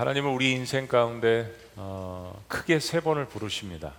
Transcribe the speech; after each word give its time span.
하나님은 0.00 0.30
우리 0.30 0.52
인생 0.52 0.88
가운데 0.88 1.54
어, 1.76 2.42
크게 2.48 2.78
세 2.80 3.00
번을 3.00 3.26
부르십니다. 3.26 3.92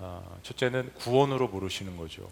어, 0.00 0.40
첫째는 0.42 0.90
구원으로 0.94 1.50
부르시는 1.50 1.96
거죠. 1.96 2.28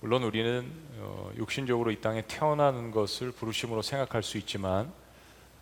물론 0.00 0.22
우리는 0.22 0.66
어, 0.96 1.30
육신적으로 1.36 1.90
이 1.90 2.00
땅에 2.00 2.22
태어나는 2.26 2.90
것을 2.90 3.32
부르심으로 3.32 3.82
생각할 3.82 4.22
수 4.22 4.38
있지만 4.38 4.90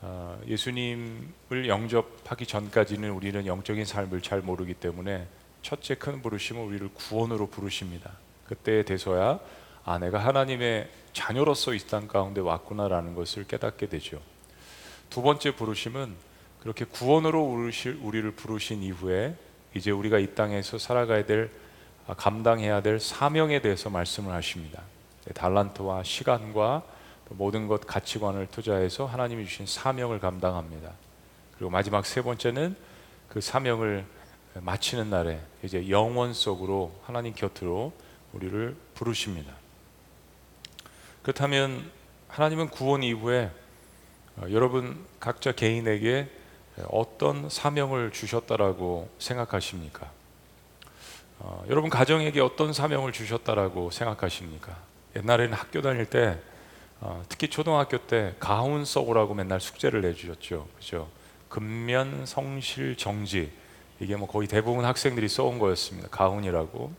어, 0.01 0.41
예수님을 0.47 1.67
영접하기 1.67 2.47
전까지는 2.47 3.11
우리는 3.11 3.45
영적인 3.47 3.85
삶을 3.85 4.23
잘 4.23 4.41
모르기 4.41 4.75
때문에 4.75 5.27
첫째 5.63 5.97
큰 5.97 6.23
부르심은 6.23 6.63
우리를 6.63 6.89
구원으로 6.95 7.49
부르십니다. 7.49 8.13
그때에 8.47 8.85
돼서야 8.85 9.41
아 9.85 9.99
내가 9.99 10.21
하나님의 10.21 10.89
자녀로서 11.15 11.75
이 11.75 11.81
땅 11.81 12.07
가운데 12.07 12.41
왔구나라는 12.41 13.17
것을 13.17 13.43
깨닫게 13.43 13.89
되죠. 13.89 14.21
두 15.11 15.21
번째 15.21 15.57
부르심은 15.57 16.33
그렇게 16.65 16.87
구원으로 16.87 17.43
우리를 17.43 18.31
부르신 18.33 18.83
이후에 18.83 19.37
이제 19.75 19.91
우리가 19.91 20.19
이 20.19 20.35
땅에서 20.35 20.79
살아가야 20.79 21.27
될 21.27 21.51
아, 22.07 22.15
감당해야 22.15 22.81
될 22.81 22.99
사명에 23.01 23.61
대해서 23.61 23.91
말씀을 23.91 24.33
하십니다. 24.33 24.83
네, 25.27 25.35
달란트와 25.35 26.03
시간과 26.05 26.83
모든 27.29 27.69
것 27.69 27.87
가치관을 27.87 28.47
투자해서 28.47 29.05
하나님이 29.05 29.45
주신 29.45 29.67
사명을 29.67 30.21
감당합니다. 30.21 30.93
그리고 31.57 31.71
마지막 31.71 32.07
세 32.07 32.23
번째는 32.23 32.77
그 33.29 33.43
사명을 33.43 34.07
마치는 34.55 35.11
날에 35.11 35.41
이제 35.63 35.91
영원 35.91 36.33
속으로 36.33 36.99
하나님 37.05 37.35
곁으로 37.35 37.93
우리를 38.33 38.75
부르십니다. 38.95 39.53
그렇다면 41.23 41.91
하나님은 42.29 42.69
구원 42.71 43.03
이후에 43.03 43.51
어, 44.37 44.47
여러분 44.51 45.05
각자 45.21 45.53
개인에게 45.53 46.44
어떤 46.89 47.49
사명을 47.49 48.11
주셨다라고 48.11 49.09
생각하십니까? 49.19 50.11
어, 51.39 51.65
여러분 51.69 51.91
가정에게 51.91 52.41
어떤 52.41 52.73
사명을 52.73 53.13
주셨다라고 53.13 53.91
생각하십니까? 53.91 54.77
옛날에는 55.17 55.53
학교 55.55 55.83
다닐 55.83 56.07
때 56.07 56.39
어, 57.01 57.23
특히 57.29 57.49
초등학교 57.49 57.99
때 57.99 58.35
가훈 58.39 58.85
써오라고 58.85 59.35
맨날 59.35 59.61
숙제를 59.61 60.01
내주셨죠. 60.01 60.69
그죠? 60.77 61.09
근면, 61.49 62.27
성실, 62.27 62.97
정지 62.97 63.53
이게 64.01 64.17
뭐 64.17 64.27
거의 64.27 64.49
대부분 64.49 64.85
학생들이 64.85 65.29
써온 65.29 65.59
거였습니다. 65.59 66.09
가훈이라고 66.09 66.93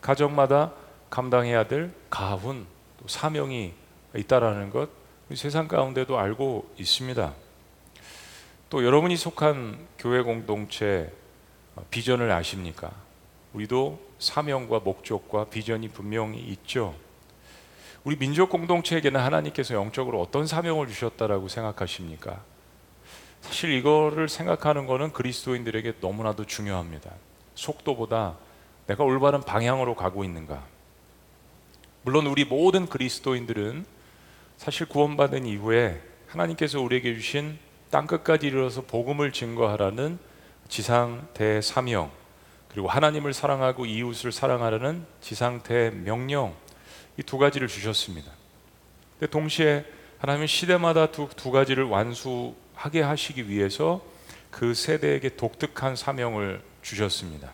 가정마다 0.00 0.72
감당해야 1.08 1.66
될 1.66 1.92
가훈 2.10 2.66
또 3.00 3.08
사명이 3.08 3.72
있다라는 4.14 4.70
것 4.70 4.90
세상 5.34 5.68
가운데도 5.68 6.18
알고 6.18 6.70
있습니다. 6.78 7.45
또 8.68 8.84
여러분이 8.84 9.16
속한 9.16 9.86
교회 9.98 10.22
공동체 10.22 11.12
어, 11.76 11.84
비전을 11.90 12.32
아십니까? 12.32 12.90
우리도 13.52 14.00
사명과 14.18 14.80
목적과 14.80 15.44
비전이 15.44 15.88
분명히 15.88 16.40
있죠. 16.40 16.94
우리 18.02 18.16
민족 18.16 18.50
공동체에게는 18.50 19.20
하나님께서 19.20 19.74
영적으로 19.74 20.20
어떤 20.20 20.46
사명을 20.46 20.88
주셨다라고 20.88 21.48
생각하십니까? 21.48 22.42
사실 23.40 23.72
이거를 23.72 24.28
생각하는 24.28 24.86
것은 24.86 25.12
그리스도인들에게 25.12 25.94
너무나도 26.00 26.46
중요합니다. 26.46 27.12
속도보다 27.54 28.36
내가 28.88 29.04
올바른 29.04 29.42
방향으로 29.42 29.94
가고 29.94 30.24
있는가? 30.24 30.64
물론 32.02 32.26
우리 32.26 32.44
모든 32.44 32.86
그리스도인들은 32.86 33.86
사실 34.56 34.88
구원받은 34.88 35.46
이후에 35.46 36.00
하나님께서 36.28 36.80
우리에게 36.80 37.14
주신 37.14 37.58
땅 37.90 38.06
끝까지 38.06 38.46
이르러서 38.48 38.82
복음을 38.82 39.32
증거하라는 39.32 40.18
지상 40.68 41.28
대사명 41.34 42.10
그리고 42.68 42.88
하나님을 42.88 43.32
사랑하고 43.32 43.86
이웃을 43.86 44.32
사랑하라는 44.32 45.06
지상 45.20 45.62
대명령 45.62 46.54
이 47.18 47.22
두 47.22 47.38
가지를 47.38 47.68
주셨습니다. 47.68 48.30
근데 49.18 49.30
동시에 49.30 49.84
하나님은 50.18 50.46
시대마다 50.46 51.10
두, 51.10 51.28
두 51.34 51.50
가지를 51.50 51.84
완수하게 51.84 53.02
하시기 53.02 53.48
위해서 53.48 54.02
그 54.50 54.74
세대에게 54.74 55.36
독특한 55.36 55.96
사명을 55.96 56.62
주셨습니다. 56.82 57.52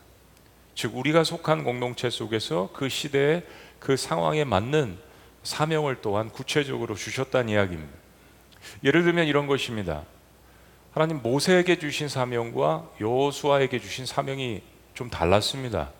즉 0.75 0.97
우리가 0.97 1.25
속한 1.25 1.65
공동체 1.65 2.11
속에서 2.11 2.71
그 2.73 2.89
시대의 2.89 3.45
그 3.79 3.97
상황에 3.97 4.45
맞는 4.45 4.99
사명을 5.43 5.99
또한 6.03 6.31
구체적으로 6.31 6.95
주셨다는 6.95 7.51
이야기입니다. 7.51 7.93
예를 8.85 9.03
들면 9.03 9.27
이런 9.27 9.47
것입니다. 9.47 10.05
하나님 10.93 11.23
모세에게 11.23 11.79
주신 11.79 12.09
사명과 12.09 12.87
여호수아에게 13.01 13.79
주신 13.79 14.05
사명이 14.05 14.61
좀 14.93 15.09
달랐습니다. 15.09 15.91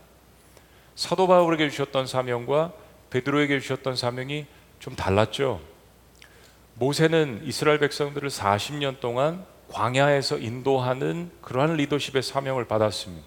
사도 0.95 1.27
바울에게 1.27 1.71
주셨던 1.71 2.07
사명과 2.07 2.73
베드로에게 3.09 3.59
주셨던 3.61 3.97
사명이 3.97 4.45
좀 4.81 4.95
달랐죠. 4.95 5.61
모세는 6.75 7.41
이스라엘 7.45 7.79
백성들을 7.79 8.29
40년 8.29 9.01
동안 9.01 9.47
광야에서 9.71 10.37
인도하는 10.37 11.31
그러한 11.41 11.77
리더십의 11.77 12.23
사명을 12.23 12.67
받았습니다. 12.67 13.27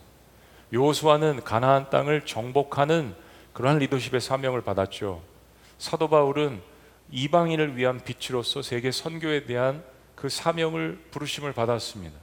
여호수아는 0.71 1.43
가나안 1.43 1.89
땅을 1.89 2.27
정복하는 2.27 3.15
그러한 3.53 3.79
리더십의 3.79 4.21
사명을 4.21 4.61
받았죠. 4.61 5.23
사도 5.79 6.09
바울은 6.09 6.61
이방인을 7.09 7.75
위한 7.75 7.99
빛으로서 8.03 8.61
세계 8.61 8.91
선교에 8.91 9.45
대한 9.45 9.83
그 10.25 10.29
사명을 10.29 10.97
부르심을 11.11 11.53
받았습니다. 11.53 12.17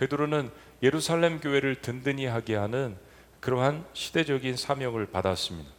베드로는 0.00 0.50
예루살렘 0.82 1.38
교회를 1.38 1.76
든든히 1.80 2.26
하게 2.26 2.56
하는 2.56 2.96
그러한 3.38 3.86
시대적인 3.92 4.56
사명을 4.56 5.06
받았습니다. 5.06 5.70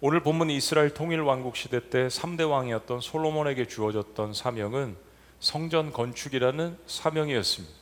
오늘 0.00 0.18
본문 0.18 0.50
이스라엘 0.50 0.92
통일 0.92 1.20
왕국 1.20 1.54
시대 1.54 1.90
때 1.90 2.08
3대 2.08 2.50
왕이었던 2.50 3.00
솔로몬에게 3.00 3.68
주어졌던 3.68 4.34
사명은 4.34 4.96
성전 5.38 5.92
건축이라는 5.92 6.76
사명이었습니다. 6.88 7.72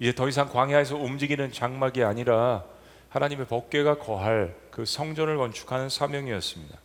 이제 0.00 0.12
더 0.12 0.28
이상 0.28 0.48
광야에서 0.48 0.96
움직이는 0.96 1.52
장막이 1.52 2.02
아니라 2.02 2.64
하나님의 3.10 3.46
법궤가 3.46 3.98
거할 3.98 4.56
그 4.72 4.84
성전을 4.84 5.36
건축하는 5.36 5.88
사명이었습니다. 5.88 6.76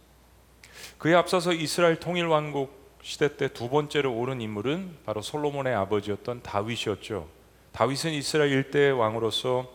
그에 1.00 1.16
앞서서 1.16 1.54
이스라엘 1.54 2.00
통일 2.00 2.28
왕국 2.28 2.85
시대 3.06 3.38
때 3.38 3.48
두 3.50 3.70
번째로 3.70 4.18
오른 4.18 4.42
인물은 4.42 4.98
바로 5.06 5.22
솔로몬의 5.22 5.76
아버지였던 5.76 6.42
다윗이었죠. 6.42 7.30
다윗은 7.72 8.12
이스라엘 8.12 8.52
일대 8.52 8.90
왕으로서 8.90 9.72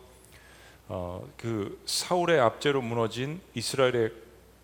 어, 0.88 1.24
그 1.36 1.80
사울의 1.86 2.40
압제로 2.40 2.82
무너진 2.82 3.40
이스라엘의 3.54 4.10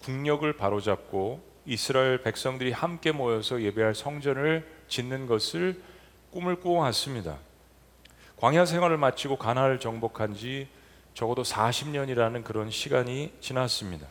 국력을 0.03 0.53
바로잡고 0.53 1.41
이스라엘 1.65 2.21
백성들이 2.25 2.73
함께 2.73 3.13
모여서 3.13 3.63
예배할 3.63 3.95
성전을 3.95 4.69
짓는 4.89 5.29
것을 5.29 5.81
꿈을 6.33 6.57
꾸어왔습니다. 6.57 7.39
광야 8.35 8.67
생활을 8.67 8.97
마치고 8.97 9.37
가나를 9.37 9.79
정복한 9.79 10.35
지 10.35 10.67
적어도 11.15 11.45
40년이라는 11.45 12.43
그런 12.43 12.73
시간이 12.73 13.33
지났습니다. 13.41 14.09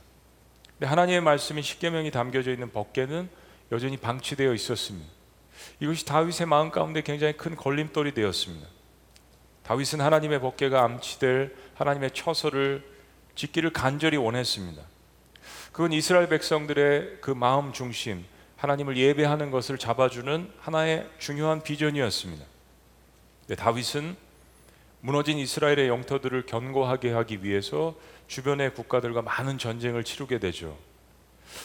하나님의 0.82 1.20
말씀이 1.20 1.62
십계명이 1.62 2.12
담겨져 2.12 2.52
있는 2.52 2.72
법궤는 2.72 3.44
여전히 3.72 3.98
방치되어 3.98 4.54
있었습니다. 4.54 5.10
이것이 5.80 6.06
다윗의 6.06 6.48
마음 6.48 6.72
가운데 6.72 7.02
굉장히 7.02 7.34
큰 7.34 7.56
걸림돌이 7.56 8.14
되었습니다. 8.14 8.68
다윗은 9.64 10.02
하나님의 10.02 10.40
법궤가 10.42 10.84
암치될 10.84 11.56
하나님의 11.74 12.12
처소를 12.12 12.84
짓기를 13.36 13.72
간절히 13.72 14.18
원했습니다. 14.18 14.82
그건 15.72 15.92
이스라엘 15.92 16.30
백성들의 16.30 17.18
그 17.22 17.32
마음 17.32 17.74
중심, 17.74 18.24
하나님을 18.58 18.96
예배하는 18.96 19.52
것을 19.52 19.78
잡아주는 19.78 20.52
하나의 20.60 21.10
중요한 21.20 21.62
비전이었습니다. 21.62 22.46
다윗은 23.58 24.16
무너진 25.02 25.38
이스라엘의 25.38 25.88
영토들을 25.88 26.46
견고하게 26.46 27.12
하기 27.12 27.44
위해서 27.44 27.96
주변의 28.28 28.74
국가들과 28.74 29.22
많은 29.22 29.58
전쟁을 29.58 30.04
치르게 30.04 30.40
되죠. 30.40 30.78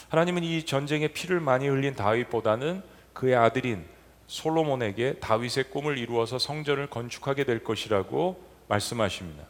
하나님은 0.09 0.43
이 0.43 0.65
전쟁에 0.65 1.07
피를 1.09 1.39
많이 1.39 1.67
흘린 1.67 1.95
다윗보다는 1.95 2.81
그의 3.13 3.35
아들인 3.35 3.85
솔로몬에게 4.27 5.15
다윗의 5.19 5.65
꿈을 5.71 5.97
이루어서 5.97 6.39
성전을 6.39 6.87
건축하게 6.87 7.43
될 7.43 7.63
것이라고 7.63 8.41
말씀하십니다. 8.67 9.43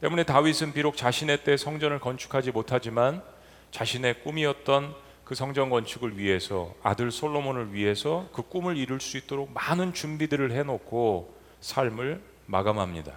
때문에 0.00 0.24
다윗은 0.24 0.72
비록 0.72 0.96
자신의 0.96 1.44
때 1.44 1.56
성전을 1.56 2.00
건축하지 2.00 2.50
못하지만 2.50 3.22
자신의 3.70 4.22
꿈이었던 4.22 4.94
그 5.24 5.34
성전 5.34 5.70
건축을 5.70 6.18
위해서 6.18 6.74
아들 6.82 7.10
솔로몬을 7.10 7.72
위해서 7.72 8.28
그 8.34 8.42
꿈을 8.42 8.76
이룰 8.76 9.00
수 9.00 9.16
있도록 9.16 9.50
많은 9.52 9.94
준비들을 9.94 10.52
해놓고 10.52 11.34
삶을 11.60 12.20
마감합니다. 12.46 13.14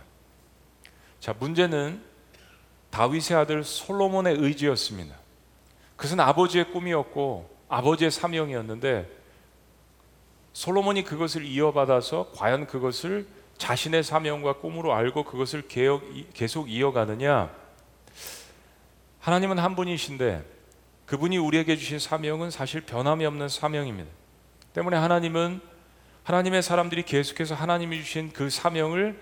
자, 1.19 1.33
문제는 1.38 2.01
다윗의 2.92 3.36
아들 3.36 3.63
솔로몬의 3.63 4.38
의지였습니다. 4.38 5.25
그것은 5.95 6.19
아버지의 6.19 6.71
꿈이었고 6.71 7.50
아버지의 7.69 8.12
사명이었는데 8.12 9.09
솔로몬이 10.53 11.03
그것을 11.03 11.45
이어받아서 11.45 12.31
과연 12.36 12.68
그것을 12.68 13.27
자신의 13.57 14.03
사명과 14.03 14.53
꿈으로 14.53 14.94
알고 14.94 15.24
그것을 15.24 15.68
계속 16.33 16.69
이어가느냐? 16.69 17.50
하나님은 19.19 19.59
한 19.59 19.75
분이신데 19.75 20.45
그분이 21.06 21.38
우리에게 21.38 21.75
주신 21.77 22.00
사명은 22.00 22.51
사실 22.51 22.81
변함이 22.81 23.25
없는 23.25 23.50
사명입니다. 23.50 24.09
때문에 24.74 24.97
하나님은 24.97 25.62
하나님의 26.24 26.63
사람들이 26.63 27.03
계속해서 27.03 27.56
하나님이 27.56 28.03
주신 28.03 28.31
그 28.33 28.50
사명을 28.50 29.19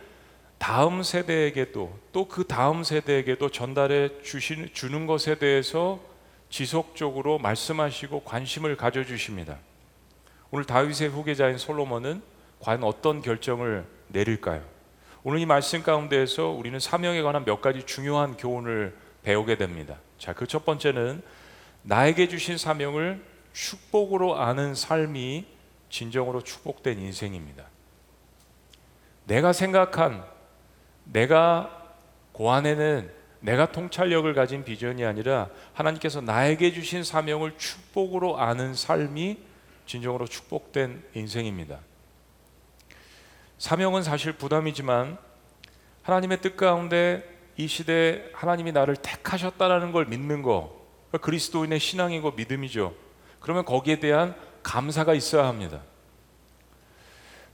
다음 0.58 1.04
세대에게도 1.04 2.00
또 2.14 2.28
그 2.28 2.46
다음 2.46 2.84
세대에게도 2.84 3.50
전달해 3.50 4.10
주신 4.24 4.70
주는 4.74 5.06
것에 5.06 5.36
대해서 5.36 6.00
지속적으로 6.54 7.40
말씀하시고 7.40 8.20
관심을 8.26 8.78
가져 8.78 9.04
주십니다. 9.04 9.58
오늘 10.52 10.66
다윗의 10.66 11.10
후계자인 11.10 11.58
솔로몬은 11.58 12.22
과연 12.60 12.84
어떤 12.84 13.24
결정을 13.24 13.88
내릴까요? 14.10 14.64
오늘 15.24 15.40
이 15.40 15.48
말씀 15.48 15.82
가운데에서 15.82 16.50
우리는 16.50 16.80
사명에 16.80 17.24
관한 17.24 17.44
몇 17.44 17.60
가지 17.60 17.84
중요한 17.88 18.38
교훈을 18.38 18.96
배우게 19.24 19.58
됩니다. 19.58 19.98
자, 20.20 20.34
그 20.34 20.46
첫 20.46 20.64
번째는 20.64 21.24
나에게 21.82 22.28
주신 22.28 22.60
사명을 22.60 23.26
축복으로 23.52 24.40
아는 24.40 24.76
삶이 24.76 25.48
진정으로 25.90 26.44
축복된 26.44 27.00
인생입니다. 27.00 27.66
내가 29.26 29.54
생각한 29.54 30.24
내가 31.06 31.96
고안에는 32.32 33.23
내가 33.44 33.74
통찰력을 33.74 34.34
가진 34.34 34.64
비전이 34.64 35.04
아니라 35.04 35.50
하나님께서 35.74 36.22
나에게 36.22 36.72
주신 36.72 37.04
사명을 37.04 37.58
축복으로 37.58 38.38
아는 38.40 38.74
삶이 38.74 39.38
진정으로 39.86 40.28
축복된 40.28 41.04
인생입니다. 41.14 41.80
사명은 43.58 44.02
사실 44.02 44.32
부담이지만 44.32 45.18
하나님의 46.04 46.40
뜻 46.40 46.56
가운데 46.56 47.30
이 47.58 47.68
시대에 47.68 48.24
하나님이 48.34 48.72
나를 48.72 48.96
택하셨다라는 48.96 49.92
걸 49.92 50.06
믿는 50.06 50.42
거 50.42 50.82
그리스도인의 51.12 51.82
신앙이고 51.82 52.32
믿음이죠. 52.32 52.96
그러면 53.42 53.66
거기에 53.66 54.00
대한 54.00 54.36
감사가 54.64 55.14
있어야 55.14 55.48
합니다. 55.48 55.82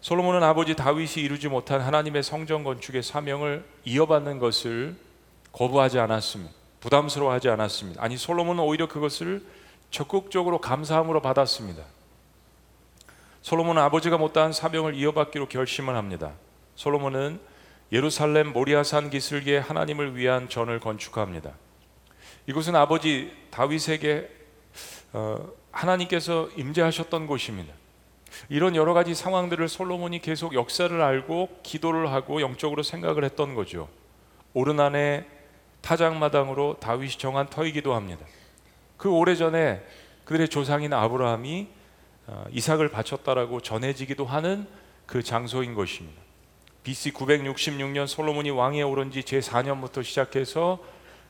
솔로몬은 0.02 0.44
아버지 0.44 0.76
다윗이 0.76 1.24
이루지 1.24 1.48
못한 1.48 1.82
하나님의 1.82 2.22
성전 2.22 2.64
건축의 2.64 3.02
사명을 3.02 3.66
이어받는 3.86 4.38
것을 4.38 5.09
거부하지 5.52 6.00
않았습니다. 6.00 6.54
부담스러워하지 6.80 7.50
않았습니다. 7.50 8.02
아니 8.02 8.18
솔로몬은 8.18 8.64
오히려 8.64 8.88
그것을 8.88 9.44
적극적으로 9.92 10.62
감사함으로 10.62 11.22
받았습니다. 11.22 11.84
솔로몬은 13.42 13.82
아버지가 13.82 14.18
못다한 14.18 14.54
사명을 14.54 14.96
이어받기로 14.96 15.48
결심을 15.48 15.96
합니다. 15.96 16.34
솔로몬은 16.76 17.40
예루살렘 17.92 18.54
모리아산 18.54 19.10
기슭에 19.10 19.58
하나님을 19.58 20.16
위한 20.16 20.48
전을 20.48 20.80
건축합니다. 20.80 21.54
이곳은 22.48 22.76
아버지 22.76 23.32
다윗에게 23.50 24.30
어, 25.14 25.50
하나님께서 25.72 26.50
임재하셨던 26.56 27.28
곳입니다. 27.28 27.74
이런 28.48 28.76
여러 28.76 28.94
가지 28.94 29.16
상황들을 29.16 29.68
솔로몬이 29.68 30.20
계속 30.20 30.54
역사를 30.54 31.02
알고 31.02 31.60
기도를 31.64 32.12
하고 32.12 32.42
영적으로 32.42 32.84
생각을 32.84 33.24
했던 33.24 33.56
거죠. 33.56 33.90
오르난의 34.54 35.26
타작마당으로 35.82 36.78
다윗이 36.80 37.12
정한 37.12 37.48
터이기도 37.48 37.94
합니다. 37.94 38.26
그 38.98 39.10
오래전에 39.10 39.82
그들의 40.26 40.50
조상인 40.50 40.94
아브라함이 40.94 41.68
어, 42.28 42.46
이삭을 42.52 42.90
바쳤다라고 42.90 43.62
전해지기도 43.62 44.26
하는 44.26 44.68
그 45.06 45.24
장소인 45.24 45.74
것입니다. 45.74 46.22
BC 46.84 47.12
966년 47.14 48.08
솔로몬이 48.08 48.52
왕에 48.52 48.82
오른 48.84 49.12
지 49.12 49.22
제4년부터 49.22 50.04
시작해서 50.04 50.80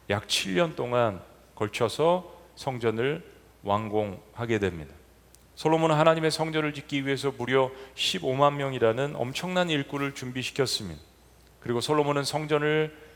약 0.10 0.28
7년 0.28 0.76
동안 0.76 1.22
걸쳐서 1.56 2.34
성전을 2.56 3.24
완공하게 3.64 4.60
됩니다. 4.60 4.94
솔로몬은 5.56 5.96
하나님의 5.96 6.32
성전을 6.32 6.74
짓기 6.74 7.06
위해서 7.06 7.34
무려 7.38 7.72
15만 7.96 8.54
명이라는 8.54 9.16
엄청난 9.16 9.70
일꾼을 9.70 10.16
준비시켰습니다. 10.16 11.02
그리고 11.60 11.82
솔로몬은 11.82 12.24
성전을 12.24 13.09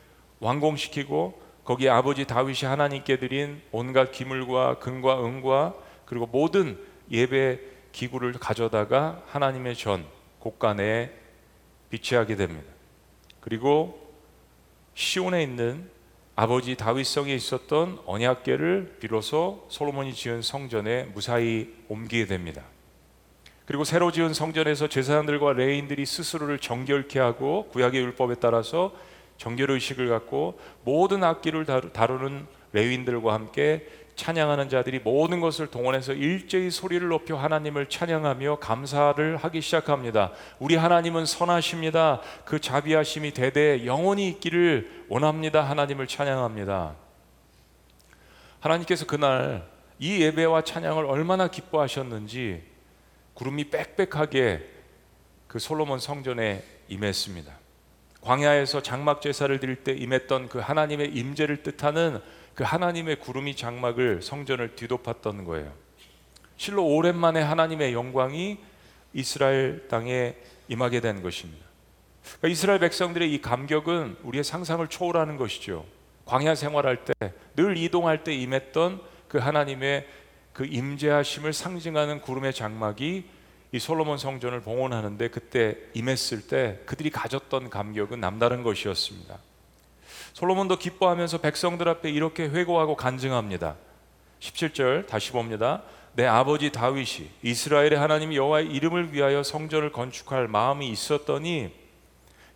완공시키고 0.43 1.41
거기에 1.63 1.89
아버지 1.89 2.25
다윗이 2.25 2.59
하나님께 2.63 3.17
드린 3.17 3.61
온갖 3.71 4.11
기물과 4.11 4.79
금과 4.79 5.25
은과 5.25 5.75
그리고 6.05 6.27
모든 6.27 6.77
예배 7.09 7.59
기구를 7.93 8.33
가져다가 8.33 9.23
하나님의 9.27 9.75
전 9.75 10.05
곳간에 10.39 11.11
비치하게 11.89 12.35
됩니다. 12.35 12.67
그리고 13.39 14.11
시온에 14.93 15.41
있는 15.41 15.89
아버지 16.35 16.75
다윗성에 16.75 17.33
있었던 17.33 17.99
언약궤를 18.05 18.97
비로소 18.99 19.65
솔로몬이 19.69 20.13
지은 20.13 20.41
성전에 20.41 21.03
무사히 21.13 21.73
옮기게 21.87 22.25
됩니다. 22.25 22.63
그리고 23.65 23.83
새로 23.83 24.11
지은 24.11 24.33
성전에서 24.33 24.89
제사장들과 24.89 25.53
레인들이 25.53 26.05
스스로를 26.05 26.59
정결케 26.59 27.19
하고 27.19 27.69
구약의 27.69 28.01
율법에 28.01 28.35
따라서 28.35 28.93
정결 29.37 29.71
의식을 29.71 30.09
갖고 30.09 30.59
모든 30.83 31.23
악기를 31.23 31.65
다루는 31.91 32.47
레인들과 32.71 33.33
함께 33.33 33.87
찬양하는 34.15 34.69
자들이 34.69 34.99
모든 34.99 35.39
것을 35.39 35.67
동원해서 35.67 36.13
일제히 36.13 36.69
소리를 36.69 37.07
높여 37.07 37.35
하나님을 37.35 37.87
찬양하며 37.89 38.59
감사를 38.59 39.37
하기 39.37 39.61
시작합니다. 39.61 40.31
우리 40.59 40.75
하나님은 40.75 41.25
선하십니다. 41.25 42.21
그 42.45 42.61
자비하심이 42.61 43.31
대대 43.31 43.85
영원히 43.85 44.27
있기를 44.29 45.05
원합니다. 45.09 45.67
하나님을 45.67 46.07
찬양합니다. 46.07 46.95
하나님께서 48.59 49.05
그날 49.05 49.67
이 49.99 50.21
예배와 50.21 50.63
찬양을 50.63 51.05
얼마나 51.05 51.47
기뻐하셨는지 51.47 52.63
구름이 53.33 53.71
빽빽하게 53.71 54.69
그 55.47 55.59
솔로몬 55.59 55.99
성전에 55.99 56.63
임했습니다. 56.87 57.62
광야에서 58.23 58.81
장막 58.81 59.21
제사를 59.21 59.57
드릴 59.59 59.83
때 59.83 59.91
임했던 59.91 60.49
그 60.49 60.59
하나님의 60.59 61.13
임재를 61.13 61.63
뜻하는 61.63 62.19
그 62.55 62.63
하나님의 62.63 63.19
구름이 63.19 63.55
장막을 63.55 64.21
성전을 64.21 64.75
뒤덮었던 64.75 65.43
거예요. 65.43 65.71
실로 66.57 66.85
오랜만에 66.85 67.41
하나님의 67.41 67.93
영광이 67.93 68.57
이스라엘 69.13 69.87
땅에 69.87 70.35
임하게 70.67 71.01
된 71.01 71.21
것입니다. 71.21 71.65
그러니까 72.23 72.47
이스라엘 72.47 72.79
백성들의 72.79 73.33
이 73.33 73.41
감격은 73.41 74.17
우리의 74.23 74.43
상상을 74.43 74.87
초월하는 74.87 75.37
것이죠. 75.37 75.85
광야 76.25 76.55
생활할 76.55 77.03
때 77.03 77.13
늘 77.55 77.77
이동할 77.77 78.23
때 78.23 78.33
임했던 78.33 79.01
그 79.27 79.37
하나님의 79.37 80.07
그 80.53 80.65
임재하심을 80.65 81.53
상징하는 81.53 82.21
구름의 82.21 82.53
장막이 82.53 83.25
이 83.73 83.79
솔로몬 83.79 84.19
성전을 84.19 84.61
봉헌하는데 84.61 85.29
그때 85.29 85.75
임했을 85.95 86.47
때 86.47 86.79
그들이 86.85 87.09
가졌던 87.09 87.71
감격은 87.71 88.19
남다른 88.19 88.61
것이었습니다. 88.61 89.39
솔로몬도 90.33 90.77
기뻐하면서 90.77 91.39
백성들 91.39 91.89
앞에 91.89 92.11
이렇게 92.11 92.43
회고하고 92.47 92.95
간증합니다. 92.95 93.75
17절 94.41 95.07
다시 95.07 95.31
봅니다. 95.31 95.81
내 96.13 96.23
아버지 96.27 96.71
다윗이 96.71 97.31
이스라엘의 97.41 97.95
하나님 97.95 98.35
여호와의 98.35 98.67
이름을 98.67 99.11
위하여 99.11 99.41
성전을 99.41 99.91
건축할 99.91 100.47
마음이 100.47 100.87
있었더니 100.89 101.73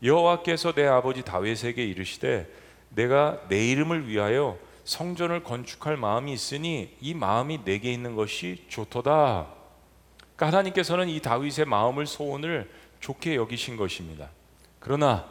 여호와께서 0.03 0.73
내 0.73 0.85
아버지 0.85 1.23
다윗에게 1.23 1.83
이르시되 1.83 2.47
내가 2.89 3.41
내 3.49 3.67
이름을 3.71 4.07
위하여 4.07 4.59
성전을 4.83 5.43
건축할 5.43 5.97
마음이 5.97 6.31
있으니 6.31 6.95
이 7.01 7.15
마음이 7.15 7.63
내게 7.63 7.91
있는 7.91 8.15
것이 8.15 8.63
좋도다. 8.67 9.56
그러니까 10.37 10.45
하나님께서는 10.47 11.09
이 11.09 11.19
다윗의 11.19 11.65
마음을 11.65 12.05
소원을 12.05 12.69
좋게 12.99 13.35
여기신 13.35 13.75
것입니다. 13.75 14.29
그러나 14.79 15.25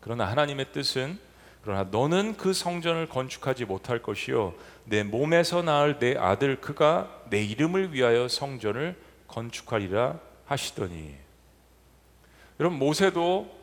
그러나 0.00 0.26
하나님의 0.26 0.72
뜻은 0.72 1.18
그러나 1.62 1.84
너는 1.90 2.36
그 2.38 2.54
성전을 2.54 3.08
건축하지 3.08 3.66
못할 3.66 4.02
것이요 4.02 4.54
내 4.84 5.02
몸에서 5.02 5.62
낳을 5.62 5.98
내 5.98 6.16
아들 6.16 6.60
그가 6.60 7.22
내 7.28 7.44
이름을 7.44 7.92
위하여 7.92 8.26
성전을 8.26 8.96
건축하리라 9.26 10.18
하시더니 10.46 11.14
여러분 12.58 12.78
모세도 12.78 13.54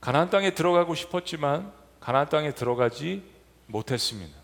가나안 0.00 0.30
땅에 0.30 0.52
들어가고 0.52 0.96
싶었지만 0.96 1.72
가나안 2.00 2.28
땅에 2.28 2.52
들어가지 2.52 3.22
못했습니다. 3.66 4.36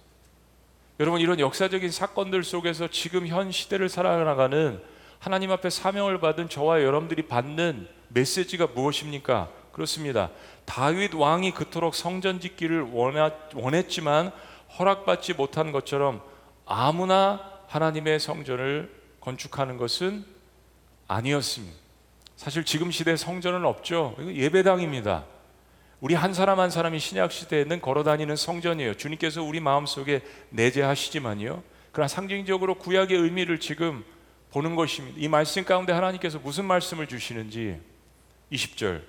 여러분 1.00 1.20
이런 1.20 1.40
역사적인 1.40 1.90
사건들 1.90 2.44
속에서 2.44 2.88
지금 2.88 3.26
현 3.26 3.50
시대를 3.50 3.88
살아가는 3.88 4.80
하나님 5.20 5.52
앞에 5.52 5.68
사명을 5.68 6.18
받은 6.18 6.48
저와 6.48 6.82
여러분들이 6.82 7.28
받는 7.28 7.86
메시지가 8.08 8.68
무엇입니까? 8.68 9.50
그렇습니다. 9.70 10.30
다윗 10.64 11.14
왕이 11.14 11.52
그토록 11.52 11.94
성전 11.94 12.40
짓기를 12.40 12.88
원했지만 13.54 14.32
허락받지 14.78 15.34
못한 15.34 15.72
것처럼 15.72 16.22
아무나 16.64 17.60
하나님의 17.66 18.18
성전을 18.18 18.90
건축하는 19.20 19.76
것은 19.76 20.24
아니었습니다. 21.06 21.76
사실 22.36 22.64
지금 22.64 22.90
시대에 22.90 23.16
성전은 23.16 23.66
없죠. 23.66 24.16
예배당입니다. 24.20 25.26
우리 26.00 26.14
한 26.14 26.32
사람 26.32 26.60
한 26.60 26.70
사람이 26.70 26.98
신약 26.98 27.30
시대에는 27.30 27.82
걸어 27.82 28.04
다니는 28.04 28.36
성전이에요. 28.36 28.94
주님께서 28.94 29.42
우리 29.42 29.60
마음속에 29.60 30.22
내재하시지만요. 30.48 31.62
그러나 31.92 32.08
상징적으로 32.08 32.76
구약의 32.76 33.18
의미를 33.18 33.60
지금 33.60 34.02
보는 34.52 34.76
것입니다. 34.76 35.16
이 35.19 35.28
말씀 35.28 35.64
가운데 35.64 35.92
하나님께서 35.92 36.38
무슨 36.38 36.64
말씀을 36.64 37.07
주시는지 37.07 37.80
20절. 38.52 39.02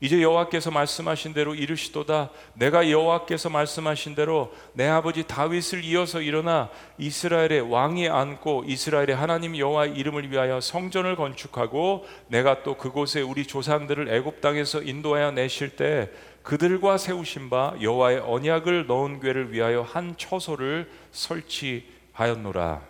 이제 0.00 0.22
여호와께서 0.22 0.70
말씀하신 0.70 1.34
대로 1.34 1.56
이르시도다. 1.56 2.30
내가 2.54 2.88
여호와께서 2.88 3.50
말씀하신 3.50 4.14
대로 4.14 4.52
내 4.72 4.86
아버지 4.86 5.24
다윗을 5.26 5.82
이어서 5.84 6.20
일어나 6.20 6.70
이스라엘의 6.98 7.62
왕이 7.62 8.08
앉고 8.08 8.64
이스라엘의 8.68 9.16
하나님 9.16 9.56
여호와 9.56 9.86
이름을 9.86 10.30
위하여 10.30 10.60
성전을 10.60 11.16
건축하고 11.16 12.06
내가 12.28 12.62
또 12.62 12.76
그곳에 12.76 13.22
우리 13.22 13.44
조상들을 13.44 14.08
애굽 14.08 14.40
땅에서 14.40 14.82
인도하여 14.82 15.32
내실 15.32 15.70
때 15.70 16.10
그들과 16.44 16.96
세우신 16.96 17.50
바 17.50 17.74
여호와의 17.82 18.20
언약을 18.20 18.86
넣은 18.86 19.18
궤를 19.18 19.52
위하여 19.52 19.82
한 19.82 20.16
처소를 20.16 20.88
설치하였노라 21.10 22.87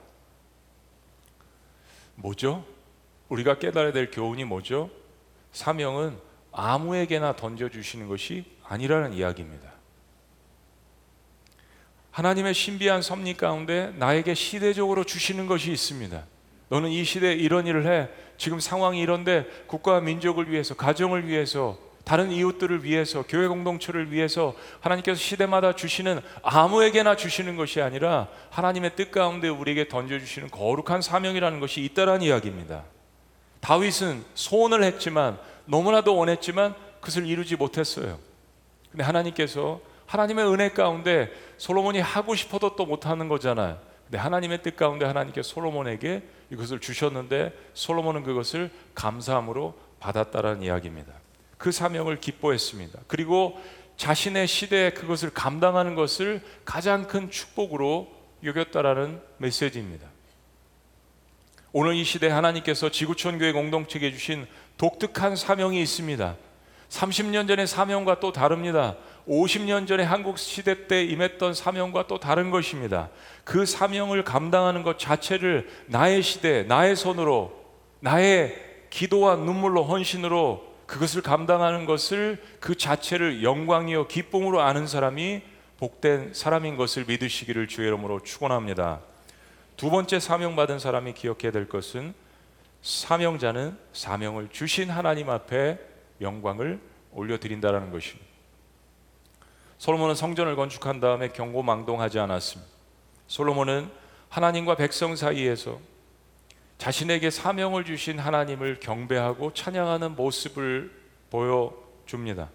뭐죠? 2.19 2.65
우리가 3.29 3.59
깨달아야 3.59 3.93
될 3.93 4.11
교훈이 4.11 4.45
뭐죠? 4.45 4.91
사명은 5.53 6.19
아무에게나 6.53 7.37
던져주시는 7.37 8.09
것이 8.09 8.45
아니라는 8.65 9.13
이야기입니다. 9.13 9.73
하나님의 12.11 12.55
신비한 12.55 13.01
섭리 13.03 13.35
가운데 13.35 13.93
나에게 13.97 14.35
시대적으로 14.35 15.05
주시는 15.05 15.47
것이 15.47 15.71
있습니다. 15.71 16.25
너는 16.69 16.91
이 16.91 17.05
시대에 17.05 17.35
이런 17.35 17.67
일을 17.67 17.87
해. 17.87 18.09
지금 18.37 18.59
상황이 18.59 19.01
이런데 19.01 19.47
국가와 19.69 20.01
민족을 20.01 20.51
위해서, 20.51 20.75
가정을 20.75 21.29
위해서, 21.29 21.79
다른 22.09 22.33
이웃들을 22.33 22.85
위해서, 22.85 23.23
교회 23.29 23.47
공동체를 23.49 24.11
위해서 24.11 24.55
하나님께서 24.81 25.21
시대마다 25.21 25.75
주시는 25.75 26.23
아무에게나 26.43 27.17
주시는 27.17 27.57
것이 27.57 27.83
아니라 27.83 28.29
하나님의 28.49 28.97
뜻 28.97 29.11
가운데 29.11 29.51
우리에게 29.51 29.89
던져 29.89 30.19
주시는 30.19 30.51
거룩한 30.51 31.03
사명이라는 31.03 31.61
것이 31.61 31.83
있다라는 31.83 32.23
이야기입니다. 32.23 32.85
다윗은 33.61 34.25
소원을 34.35 34.85
했지만 34.85 35.39
너무나도 35.67 36.17
원했지만 36.17 36.75
그것을 37.01 37.27
이루지 37.27 37.57
못했어요. 37.57 38.19
근데 38.91 39.05
하나님께서 39.05 39.83
하나님의 40.07 40.51
은혜 40.51 40.71
가운데 40.71 41.31
솔로몬이 41.59 42.01
하고 42.01 42.35
싶어도 42.35 42.75
또 42.75 42.87
못하는 42.87 43.29
거잖아요. 43.29 43.79
근데 44.07 44.17
하나님의 44.17 44.63
뜻 44.63 44.77
가운데 44.77 45.05
하나님께 45.05 45.43
솔로몬에게 45.43 46.23
이것을 46.53 46.81
주셨는데 46.81 47.53
솔로몬은 47.75 48.23
그것을 48.23 48.71
감사함으로 48.95 49.75
받았다라는 50.01 50.63
이야기입니다. 50.63 51.18
그 51.59 51.73
사명을 51.73 52.21
기뻐했습니다. 52.21 53.01
그리고 53.07 53.61
자신의 53.97 54.47
시대에 54.47 54.91
그것을 54.91 55.31
감당하는 55.31 55.95
것을 55.95 56.41
가장 56.65 57.07
큰 57.09 57.31
축복으로 57.31 58.09
여겼다라는 58.45 59.21
메시지입니다. 59.39 60.07
오늘 61.73 61.97
이 61.97 62.05
시대 62.05 62.29
하나님께서 62.29 62.91
지구촌 62.91 63.39
교회 63.39 63.53
공동체에 63.53 64.11
주신 64.13 64.47
독특한 64.79 65.37
사명이 65.37 65.83
있습니다. 65.83 66.37
30년 66.89 67.49
전의 67.49 67.67
사명과 67.67 68.21
또 68.21 68.33
다릅니다. 68.33 68.97
50년 69.29 69.87
전에 69.87 70.05
한국 70.05 70.39
시대 70.39 70.87
때 70.87 71.05
임했던 71.05 71.53
사명과 71.53 72.07
또 72.07 72.19
다른 72.19 72.51
것입니다. 72.51 73.11
그 73.45 73.67
사명을 73.67 74.25
감당하는 74.25 74.83
것 74.83 74.99
자체를 74.99 75.69
나의 75.87 76.23
시대, 76.23 76.63
나의 76.63 76.97
손으로, 76.97 77.53
나의 78.01 78.57
기도와 78.89 79.37
눈물로 79.37 79.85
헌신으로 79.85 80.68
그것을 80.89 81.21
감당하는 81.21 81.85
것을 81.85 82.43
그 82.61 82.75
자체를 82.75 83.45
영광이요 83.45 84.09
기쁨으로 84.09 84.63
아는 84.63 84.87
사람이 84.87 85.43
복된 85.77 86.33
사람인 86.33 86.77
것을 86.79 87.05
믿으시기를 87.05 87.69
주의 87.69 87.87
이름으로 87.87 88.23
축원합니다. 88.23 89.01
두 89.77 89.91
번째 89.91 90.19
사명 90.19 90.57
받은 90.57 90.79
사람이 90.79 91.13
기억해야 91.13 91.53
될 91.53 91.69
것은 91.69 92.15
사명자는 92.81 93.79
사명을 93.93 94.49
주신 94.51 94.89
하나님 94.89 95.29
앞에 95.29 95.79
영광을 96.23 96.81
올려드린다라는 97.13 97.93
것입니다. 97.93 98.27
솔로몬은 99.77 100.15
성전을 100.15 100.57
건축한 100.57 101.01
다음에 101.01 101.29
경고망동하지 101.29 102.19
않았습니다. 102.19 102.73
솔로몬은 103.27 103.91
하나님과 104.31 104.77
백성 104.77 105.15
사이에서 105.15 105.79
자신에게 106.79 107.31
사명을 107.31 107.85
주신 107.85 108.19
하나님을 108.19 108.81
경배하고 108.81 109.53
찬양하는 109.53 110.15
모습을 110.15 110.93
보여줍니다. 111.31 112.51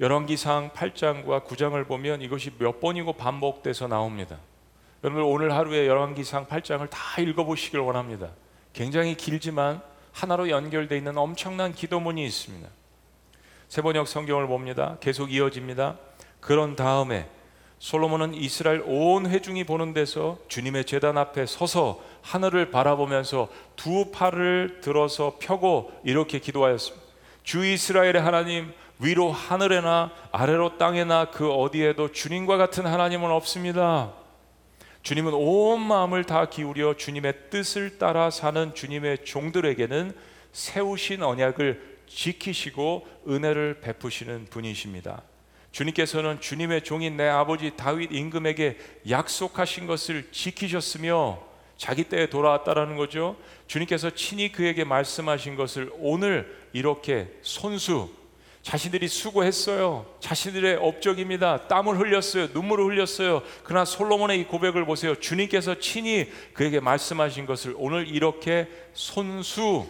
열왕기상 0.00 0.70
8장과 0.70 1.44
9장을 1.44 1.86
보면 1.86 2.22
이것이 2.22 2.50
몇 2.58 2.80
번이고 2.80 3.12
반복돼서 3.12 3.86
나옵니다. 3.86 4.38
여러분 5.04 5.22
오늘 5.24 5.52
하루에 5.52 5.86
열왕기상 5.86 6.46
8장을 6.46 6.88
다 6.90 7.20
읽어보시길 7.20 7.80
원합니다. 7.80 8.30
굉장히 8.72 9.14
길지만 9.14 9.82
하나로 10.12 10.48
연결되어 10.48 10.96
있는 10.96 11.18
엄청난 11.18 11.72
기도문이 11.72 12.24
있습니다. 12.24 12.68
세번역 13.68 14.08
성경을 14.08 14.46
봅니다. 14.46 14.96
계속 15.00 15.32
이어집니다. 15.32 15.98
그런 16.40 16.76
다음에 16.76 17.28
솔로몬은 17.82 18.34
이스라엘 18.34 18.80
온 18.86 19.28
회중이 19.28 19.64
보는 19.64 19.92
데서 19.92 20.38
주님의 20.46 20.84
제단 20.84 21.18
앞에 21.18 21.46
서서 21.46 22.00
하늘을 22.22 22.70
바라보면서 22.70 23.48
두 23.74 24.12
팔을 24.12 24.78
들어서 24.80 25.36
펴고 25.40 25.90
이렇게 26.04 26.38
기도하였습니다. 26.38 27.04
주 27.42 27.66
이스라엘의 27.66 28.20
하나님 28.20 28.72
위로 29.00 29.32
하늘에나 29.32 30.12
아래로 30.30 30.78
땅에나 30.78 31.32
그 31.32 31.50
어디에도 31.50 32.12
주님과 32.12 32.56
같은 32.56 32.86
하나님은 32.86 33.28
없습니다. 33.32 34.12
주님은 35.02 35.34
온 35.34 35.82
마음을 35.82 36.22
다 36.22 36.48
기울여 36.48 36.94
주님의 36.94 37.50
뜻을 37.50 37.98
따라 37.98 38.30
사는 38.30 38.76
주님의 38.76 39.24
종들에게는 39.24 40.12
세우신 40.52 41.24
언약을 41.24 41.98
지키시고 42.06 43.08
은혜를 43.26 43.80
베푸시는 43.80 44.46
분이십니다. 44.50 45.22
주님께서는 45.72 46.40
주님의 46.40 46.84
종인 46.84 47.16
내 47.16 47.28
아버지 47.28 47.72
다윗 47.76 48.12
임금에게 48.12 48.78
약속하신 49.08 49.86
것을 49.86 50.30
지키셨으며 50.30 51.42
자기 51.76 52.04
때에 52.04 52.28
돌아왔다라는 52.28 52.96
거죠. 52.96 53.36
주님께서 53.66 54.10
친히 54.10 54.52
그에게 54.52 54.84
말씀하신 54.84 55.56
것을 55.56 55.90
오늘 55.98 56.54
이렇게 56.72 57.28
손수 57.42 58.10
자신들이 58.62 59.08
수고했어요. 59.08 60.06
자신들의 60.20 60.76
업적입니다. 60.76 61.66
땀을 61.66 61.98
흘렸어요. 61.98 62.48
눈물을 62.54 62.84
흘렸어요. 62.84 63.42
그러나 63.64 63.84
솔로몬의 63.84 64.40
이 64.40 64.44
고백을 64.44 64.84
보세요. 64.86 65.16
주님께서 65.16 65.80
친히 65.80 66.30
그에게 66.52 66.78
말씀하신 66.78 67.46
것을 67.46 67.74
오늘 67.76 68.06
이렇게 68.06 68.68
손수 68.92 69.88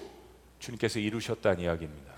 주님께서 0.58 1.00
이루셨다는 1.00 1.60
이야기입니다. 1.64 2.11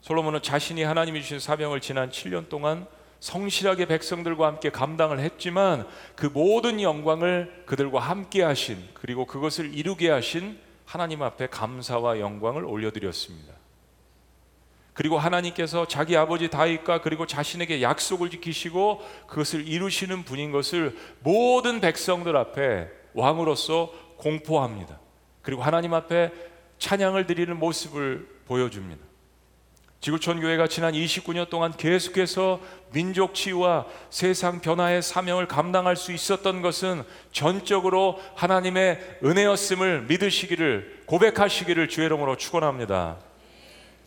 솔로몬은 0.00 0.42
자신이 0.42 0.82
하나님이 0.82 1.22
주신 1.22 1.38
사명을 1.38 1.80
지난 1.80 2.10
7년 2.10 2.48
동안 2.48 2.86
성실하게 3.20 3.86
백성들과 3.86 4.46
함께 4.46 4.70
감당을 4.70 5.20
했지만 5.20 5.86
그 6.16 6.26
모든 6.26 6.80
영광을 6.80 7.64
그들과 7.66 8.00
함께 8.00 8.42
하신 8.42 8.82
그리고 8.94 9.26
그것을 9.26 9.74
이루게 9.74 10.08
하신 10.08 10.58
하나님 10.86 11.22
앞에 11.22 11.48
감사와 11.48 12.18
영광을 12.18 12.64
올려드렸습니다. 12.64 13.54
그리고 14.94 15.18
하나님께서 15.18 15.86
자기 15.86 16.16
아버지 16.16 16.48
다윗과 16.48 17.02
그리고 17.02 17.26
자신에게 17.26 17.80
약속을 17.80 18.30
지키시고 18.30 19.00
그것을 19.28 19.68
이루시는 19.68 20.24
분인 20.24 20.50
것을 20.50 20.96
모든 21.20 21.80
백성들 21.80 22.36
앞에 22.36 22.88
왕으로서 23.14 23.92
공포합니다. 24.16 24.98
그리고 25.42 25.62
하나님 25.62 25.94
앞에 25.94 26.32
찬양을 26.78 27.26
드리는 27.26 27.56
모습을 27.58 28.26
보여줍니다. 28.46 29.09
지구촌 30.00 30.40
교회가 30.40 30.66
지난 30.66 30.94
29년 30.94 31.50
동안 31.50 31.72
계속해서 31.76 32.58
민족 32.90 33.34
치유와 33.34 33.84
세상 34.08 34.60
변화의 34.60 35.02
사명을 35.02 35.46
감당할 35.46 35.94
수 35.94 36.12
있었던 36.12 36.62
것은 36.62 37.02
전적으로 37.32 38.18
하나님의 38.34 39.18
은혜였음을 39.22 40.06
믿으시기를 40.08 41.02
고백하시기를 41.04 41.90
주의 41.90 42.06
이름으로 42.06 42.38
축원합니다. 42.38 43.18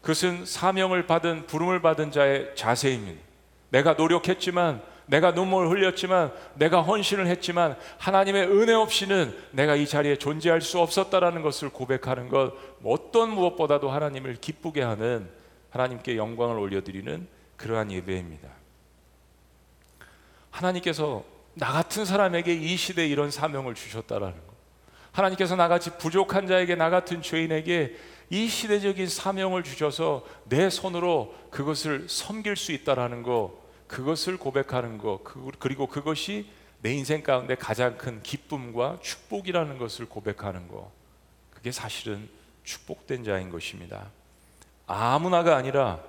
그것은 0.01 0.47
사명을 0.47 1.05
받은 1.05 1.45
부름을 1.45 1.83
받은 1.83 2.11
자의 2.11 2.49
자세입니다. 2.55 3.21
내가 3.69 3.93
노력했지만 3.93 4.81
내가 5.05 5.31
눈물을 5.31 5.69
흘렸지만 5.69 6.31
내가 6.55 6.81
헌신을 6.81 7.27
했지만 7.27 7.75
하나님의 7.99 8.47
은혜 8.47 8.73
없이는 8.73 9.35
내가 9.51 9.75
이 9.75 9.85
자리에 9.85 10.15
존재할 10.15 10.59
수 10.61 10.79
없었다라는 10.79 11.43
것을 11.43 11.69
고백하는 11.69 12.29
것 12.29 12.53
어떤 12.83 13.29
무엇보다도 13.29 13.91
하나님을 13.91 14.37
기쁘게 14.41 14.81
하는 14.81 15.42
하나님께 15.73 16.17
영광을 16.17 16.59
올려드리는 16.59 17.27
그러한 17.57 17.91
예배입니다. 17.91 18.47
하나님께서 20.51 21.25
나 21.55 21.71
같은 21.71 22.05
사람에게 22.05 22.53
이 22.53 22.77
시대에 22.77 23.07
이런 23.07 23.31
사명을 23.31 23.73
주셨다라는 23.73 24.33
것. 24.35 24.53
하나님께서 25.11 25.55
나같이 25.55 25.97
부족한 25.97 26.45
자에게 26.45 26.75
나 26.75 26.91
같은 26.91 27.23
죄인에게 27.23 27.97
이 28.29 28.47
시대적인 28.47 29.07
사명을 29.07 29.63
주셔서 29.63 30.23
내 30.45 30.69
손으로 30.69 31.33
그것을 31.49 32.07
섬길 32.07 32.55
수 32.55 32.71
있다라는 32.71 33.23
거, 33.23 33.59
그것을 33.87 34.37
고백하는 34.37 34.99
거, 34.99 35.21
그- 35.23 35.51
그리고 35.57 35.87
그것이 35.87 36.47
내 36.81 36.93
인생 36.93 37.23
가운데 37.23 37.55
가장 37.55 37.97
큰 37.97 38.21
기쁨과 38.21 38.99
축복이라는 39.01 39.79
것을 39.79 40.07
고백하는 40.07 40.67
거. 40.67 40.91
그게 41.49 41.71
사실은 41.71 42.29
축복된 42.63 43.23
자인 43.23 43.49
것입니다. 43.49 44.11
아무나가 44.87 45.55
아니라 45.55 45.99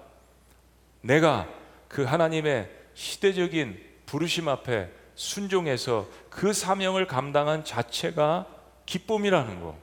내가 1.00 1.48
그 1.88 2.02
하나님의 2.04 2.70
시대적인 2.94 3.78
부르심 4.06 4.48
앞에 4.48 4.90
순종해서 5.14 6.08
그 6.30 6.52
사명을 6.52 7.06
감당한 7.06 7.64
자체가 7.64 8.46
기쁨이라는 8.86 9.60
거. 9.60 9.76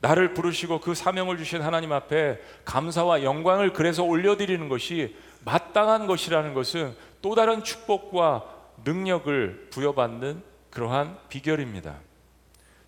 나를 0.00 0.32
부르시고 0.34 0.80
그 0.80 0.94
사명을 0.94 1.38
주신 1.38 1.60
하나님 1.60 1.92
앞에 1.92 2.40
감사와 2.64 3.24
영광을 3.24 3.72
그래서 3.72 4.04
올려드리는 4.04 4.68
것이 4.68 5.16
마땅한 5.44 6.06
것이라는 6.06 6.54
것은 6.54 6.94
또 7.20 7.34
다른 7.34 7.64
축복과 7.64 8.44
능력을 8.84 9.70
부여받는 9.70 10.42
그러한 10.70 11.18
비결입니다. 11.28 11.96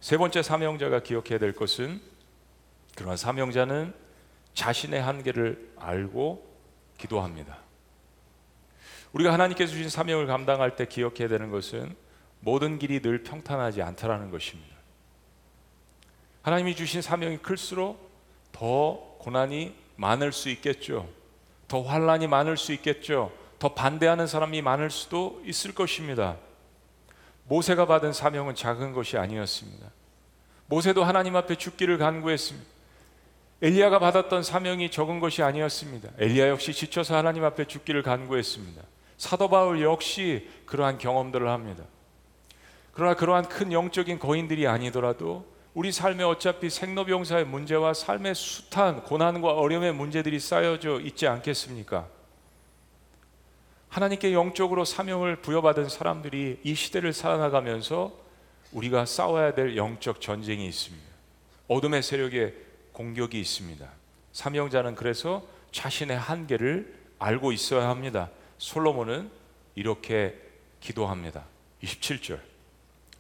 세 0.01 0.17
번째 0.17 0.43
사명자가 0.43 1.01
기억해야 1.01 1.39
될 1.39 1.53
것은 1.53 2.01
그러한 2.97 3.17
사명자는 3.17 3.93
자신의 4.61 5.01
한계를 5.01 5.73
알고 5.79 6.47
기도합니다. 6.99 7.57
우리가 9.13 9.33
하나님께서 9.33 9.73
주신 9.73 9.89
사명을 9.89 10.27
감당할 10.27 10.77
때 10.77 10.85
기억해야 10.85 11.29
되는 11.29 11.51
것은 11.51 11.97
모든 12.41 12.79
길이 12.79 13.01
늘 13.01 13.23
평탄하지 13.23 13.81
않다라는 13.81 14.31
것입니다. 14.31 14.77
하나님이 16.43 16.77
주신 16.77 17.01
사명이 17.01 17.39
클수록 17.39 18.11
더 18.53 19.17
고난이 19.21 19.75
많을 19.97 20.31
수 20.31 20.51
있겠죠. 20.51 21.09
더 21.67 21.81
환란이 21.81 22.27
많을 22.27 22.59
수 22.59 22.75
있겠죠. 22.75 23.33
더 23.59 23.73
반대하는 23.73 24.27
사람이 24.27 24.61
많을 24.61 24.91
수도 24.91 25.41
있을 25.47 25.75
것입니다. 25.75 26.37
모세가 27.49 27.87
받은 27.87 28.13
사명은 28.13 28.57
작은 28.57 28.93
것이 28.93 29.17
아니었습니다. 29.17 29.87
모세도 30.67 31.03
하나님 31.03 31.35
앞에 31.35 31.55
죽기를 31.55 31.97
간구했습니다. 31.97 32.80
엘리야가 33.63 33.99
받았던 33.99 34.43
사명이 34.43 34.91
적은 34.91 35.21
것이 35.21 35.43
아니었습니다. 35.43 36.11
엘리야 36.19 36.49
역시 36.49 36.73
지쳐서 36.73 37.15
하나님 37.17 37.45
앞에 37.45 37.67
죽기를 37.67 38.03
간구했습니다. 38.03 38.83
사도 39.19 39.49
바울 39.51 39.83
역시 39.83 40.49
그러한 40.65 40.97
경험들을 40.97 41.47
합니다. 41.49 41.85
그러나 42.93 43.15
그러한 43.15 43.49
큰 43.49 43.71
영적인 43.71 44.19
거인들이 44.19 44.67
아니더라도 44.67 45.47
우리 45.75 45.93
삶에 45.93 46.25
어차피 46.25 46.71
생로병사의 46.71 47.45
문제와 47.45 47.95
삶의 47.95 48.35
숱한 48.35 49.05
고난과 49.05 49.53
어려움의 49.53 49.93
문제들이 49.93 50.41
쌓여져 50.41 51.01
있지 51.01 51.27
않겠습니까? 51.27 52.09
하나님께 53.89 54.33
영적으로 54.33 54.85
사명을 54.85 55.37
부여받은 55.37 55.89
사람들이 55.89 56.61
이 56.63 56.75
시대를 56.75 57.13
살아나가면서 57.13 58.13
우리가 58.73 59.05
싸워야 59.05 59.55
될 59.55 59.77
영적 59.77 60.21
전쟁이 60.21 60.67
있습니다. 60.67 61.07
어둠의 61.69 62.03
세력의 62.03 62.55
공격이 63.01 63.41
있습니다. 63.41 63.89
사명자는 64.33 64.95
그래서 64.95 65.43
자신의 65.73 66.19
한계를 66.19 66.95
알고 67.19 67.51
있어야 67.53 67.89
합니다. 67.89 68.29
솔로몬은 68.59 69.31
이렇게 69.75 70.37
기도합니다. 70.81 71.47
27절. 71.83 72.39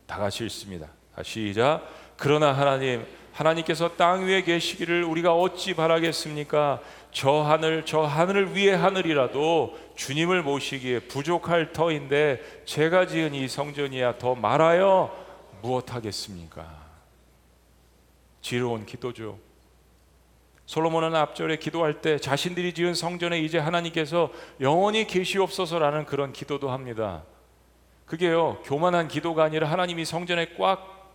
다 0.07 0.19
같이 0.19 0.45
읽습니다. 0.45 0.89
시작. 1.23 1.89
그러나 2.19 2.53
하나님, 2.53 3.07
하나님께서 3.33 3.97
땅 3.97 4.27
위에 4.27 4.43
계시기를 4.43 5.03
우리가 5.05 5.35
어찌 5.35 5.73
바라겠습니까? 5.73 6.83
저 7.11 7.41
하늘, 7.41 7.87
저 7.87 8.03
하늘을 8.03 8.55
위에 8.55 8.75
하늘이라도 8.75 9.79
주님을 9.97 10.43
모시기에 10.43 11.01
부족할 11.09 11.73
터인데 11.73 12.63
제가 12.67 13.07
지은 13.07 13.33
이 13.33 13.49
성전이야 13.49 14.19
더 14.19 14.35
말하여 14.35 15.11
무엇하겠습니까? 15.63 16.69
지혜로운 18.43 18.85
기도죠. 18.85 19.50
솔로몬은 20.71 21.17
앞절에 21.17 21.57
기도할 21.57 22.01
때 22.01 22.21
자신들이 22.21 22.75
지은 22.75 22.95
성전에 22.95 23.41
이제 23.41 23.59
하나님께서 23.59 24.31
영원히 24.61 25.05
계시옵소서라는 25.05 26.07
그런 26.07 26.33
기도도 26.33 26.71
합니다. 26.71 27.25
그게요, 28.07 28.61
교만한 28.63 29.09
기도가 29.09 29.43
아니라 29.43 29.69
하나님이 29.69 30.05
성전에 30.05 30.55
꽉 30.57 31.11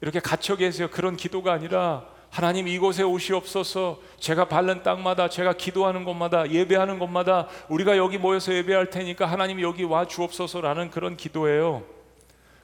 이렇게 0.00 0.20
갇혀 0.20 0.56
계세요. 0.56 0.88
그런 0.90 1.18
기도가 1.18 1.52
아니라 1.52 2.06
하나님 2.30 2.66
이곳에 2.66 3.02
오시옵소서. 3.02 4.00
제가 4.20 4.48
밟는 4.48 4.82
땅마다 4.82 5.28
제가 5.28 5.52
기도하는 5.52 6.06
곳마다 6.06 6.50
예배하는 6.50 6.98
곳마다 6.98 7.48
우리가 7.68 7.98
여기 7.98 8.16
모여서 8.16 8.54
예배할 8.54 8.88
테니까 8.88 9.26
하나님 9.26 9.60
여기 9.60 9.84
와 9.84 10.06
주옵소서라는 10.06 10.90
그런 10.90 11.18
기도예요. 11.18 11.82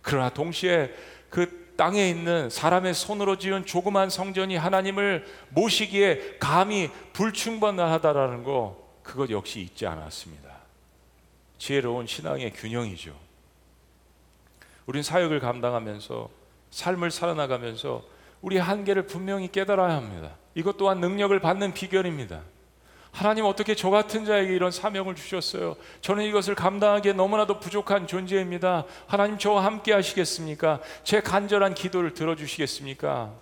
그러나 0.00 0.30
동시에 0.30 0.90
그 1.28 1.59
땅에 1.80 2.10
있는 2.10 2.50
사람의 2.50 2.92
손으로 2.92 3.38
지은 3.38 3.64
조그만 3.64 4.10
성전이 4.10 4.54
하나님을 4.54 5.24
모시기에 5.48 6.36
감히 6.38 6.90
불충분하다라는 7.14 8.44
거 8.44 8.76
그것 9.02 9.30
역시 9.30 9.60
잊지 9.60 9.86
않았습니다. 9.86 10.50
지혜로운 11.56 12.06
신앙의 12.06 12.52
균형이죠. 12.52 13.18
우린 14.84 15.02
사역을 15.02 15.40
감당하면서 15.40 16.28
삶을 16.68 17.10
살아나가면서 17.10 18.02
우리 18.42 18.58
한계를 18.58 19.06
분명히 19.06 19.50
깨달아야 19.50 19.96
합니다. 19.96 20.36
이것 20.54 20.76
또한 20.76 21.00
능력을 21.00 21.38
받는 21.40 21.72
비결입니다. 21.72 22.42
하나님 23.12 23.44
어떻게 23.44 23.74
저 23.74 23.90
같은 23.90 24.24
자에게 24.24 24.54
이런 24.54 24.70
사명을 24.70 25.14
주셨어요? 25.14 25.76
저는 26.00 26.24
이것을 26.24 26.54
감당하기에 26.54 27.12
너무나도 27.14 27.58
부족한 27.58 28.06
존재입니다. 28.06 28.84
하나님 29.06 29.36
저와 29.36 29.64
함께 29.64 29.92
하시겠습니까? 29.92 30.80
제 31.02 31.20
간절한 31.20 31.74
기도를 31.74 32.14
들어주시겠습니까? 32.14 33.32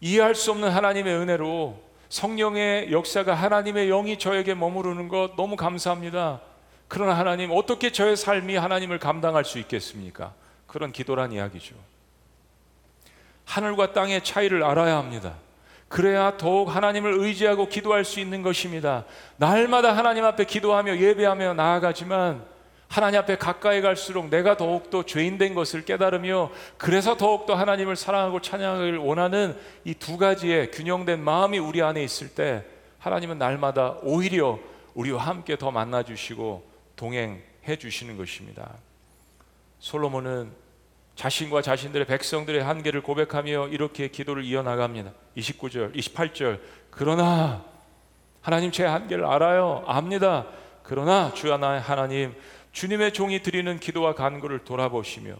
이해할 0.00 0.34
수 0.34 0.50
없는 0.52 0.70
하나님의 0.70 1.14
은혜로 1.14 1.80
성령의 2.08 2.92
역사가 2.92 3.34
하나님의 3.34 3.88
영이 3.88 4.18
저에게 4.18 4.54
머무르는 4.54 5.08
것 5.08 5.34
너무 5.36 5.56
감사합니다. 5.56 6.40
그러나 6.88 7.16
하나님 7.16 7.50
어떻게 7.52 7.90
저의 7.90 8.16
삶이 8.16 8.56
하나님을 8.56 8.98
감당할 8.98 9.44
수 9.44 9.58
있겠습니까? 9.58 10.34
그런 10.66 10.92
기도란 10.92 11.32
이야기죠. 11.32 11.74
하늘과 13.44 13.92
땅의 13.92 14.24
차이를 14.24 14.62
알아야 14.62 14.96
합니다. 14.96 15.34
그래야 15.92 16.38
더욱 16.38 16.74
하나님을 16.74 17.12
의지하고 17.18 17.68
기도할 17.68 18.06
수 18.06 18.18
있는 18.18 18.40
것입니다. 18.40 19.04
날마다 19.36 19.94
하나님 19.94 20.24
앞에 20.24 20.44
기도하며 20.46 20.96
예배하며 20.96 21.52
나아가지만 21.52 22.42
하나님 22.88 23.20
앞에 23.20 23.36
가까이 23.36 23.82
갈수록 23.82 24.30
내가 24.30 24.56
더욱더 24.56 25.02
죄인된 25.02 25.54
것을 25.54 25.84
깨달으며 25.84 26.50
그래서 26.78 27.18
더욱더 27.18 27.54
하나님을 27.54 27.96
사랑하고 27.96 28.40
찬양을 28.40 28.96
원하는 28.96 29.54
이 29.84 29.92
두 29.92 30.16
가지의 30.16 30.70
균형된 30.70 31.20
마음이 31.20 31.58
우리 31.58 31.82
안에 31.82 32.02
있을 32.02 32.30
때 32.30 32.64
하나님은 32.98 33.36
날마다 33.36 33.96
오히려 34.02 34.58
우리와 34.94 35.22
함께 35.22 35.58
더 35.58 35.70
만나 35.70 36.02
주시고 36.02 36.66
동행해 36.96 37.76
주시는 37.78 38.16
것입니다. 38.16 38.72
솔로몬은 39.78 40.61
자신과 41.14 41.62
자신들의 41.62 42.06
백성들의 42.06 42.62
한계를 42.62 43.02
고백하며 43.02 43.68
이렇게 43.68 44.08
기도를 44.08 44.44
이어나갑니다. 44.44 45.12
29절, 45.36 45.94
28절. 45.94 46.60
그러나 46.90 47.64
하나님 48.40 48.72
제 48.72 48.84
한계를 48.84 49.24
알아요. 49.24 49.84
압니다. 49.86 50.46
그러나 50.82 51.32
주 51.34 51.52
하나의 51.52 51.80
하나님 51.80 52.34
주님의 52.72 53.12
종이 53.12 53.42
드리는 53.42 53.78
기도와 53.78 54.14
간구를 54.14 54.60
돌아보시며 54.64 55.34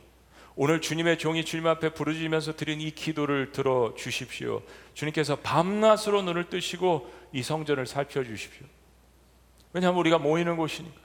오늘 0.55 0.81
주님의 0.81 1.19
종이 1.19 1.45
주님 1.45 1.67
앞에 1.67 1.95
부르짖으면서 1.95 2.57
드린 2.57 2.81
이 2.81 2.91
기도를 2.91 3.53
들어 3.53 3.95
주십시오. 3.97 4.63
주님께서 4.93 5.37
밤낮으로 5.37 6.23
눈을 6.23 6.51
뜨시고 6.51 7.11
이 7.33 7.43
성전을 7.43 7.87
살펴 7.87 8.23
주십시오. 8.23 8.67
왜냐하면 9.73 9.99
우리가 10.01 10.19
모이는 10.19 10.57
곳이니까. 10.57 11.01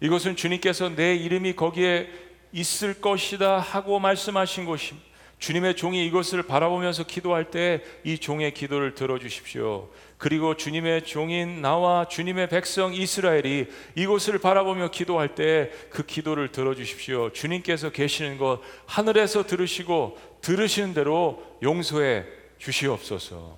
이것은 0.00 0.36
주님께서 0.36 0.90
내 0.90 1.14
이름이 1.14 1.56
거기에 1.56 2.10
있을 2.52 3.00
것이다 3.00 3.58
하고 3.58 3.98
말씀하신 3.98 4.64
곳입니다. 4.66 5.12
주님의 5.38 5.74
종이 5.74 6.06
이것을 6.06 6.44
바라보면서 6.44 7.02
기도할 7.04 7.50
때 7.50 7.82
이 8.04 8.16
종의 8.18 8.54
기도를 8.54 8.94
들어주십시오. 8.94 9.88
그리고 10.16 10.56
주님의 10.56 11.04
종인 11.04 11.60
나와 11.60 12.06
주님의 12.06 12.48
백성 12.48 12.94
이스라엘이 12.94 13.66
이곳을 13.96 14.38
바라보며 14.38 14.92
기도할 14.92 15.34
때 15.34 15.72
그 15.90 16.06
기도를 16.06 16.52
들어주십시오. 16.52 17.32
주님께서 17.32 17.90
계시는 17.90 18.38
것 18.38 18.60
하늘에서 18.86 19.44
들으시고 19.44 20.16
들으시는 20.42 20.94
대로 20.94 21.42
용서해 21.60 22.24
주시옵소서. 22.58 23.56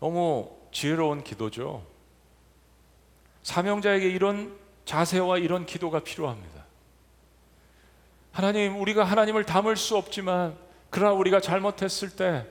너무 0.00 0.50
지혜로운 0.70 1.24
기도죠. 1.24 1.82
사명자에게 3.42 4.06
이런 4.10 4.54
자세와 4.90 5.38
이런 5.38 5.66
기도가 5.66 6.00
필요합니다. 6.00 6.64
하나님, 8.32 8.80
우리가 8.80 9.04
하나님을 9.04 9.44
담을 9.44 9.76
수 9.76 9.96
없지만 9.96 10.56
그러나 10.90 11.12
우리가 11.12 11.40
잘못했을 11.40 12.10
때 12.10 12.44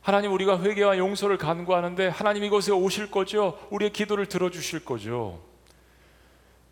하나님 0.00 0.32
우리가 0.32 0.62
회개와 0.62 0.96
용서를 0.96 1.36
간구하는데 1.36 2.08
하나님 2.08 2.44
이곳에 2.44 2.72
오실 2.72 3.10
거죠. 3.10 3.58
우리의 3.70 3.92
기도를 3.92 4.24
들어주실 4.24 4.86
거죠. 4.86 5.42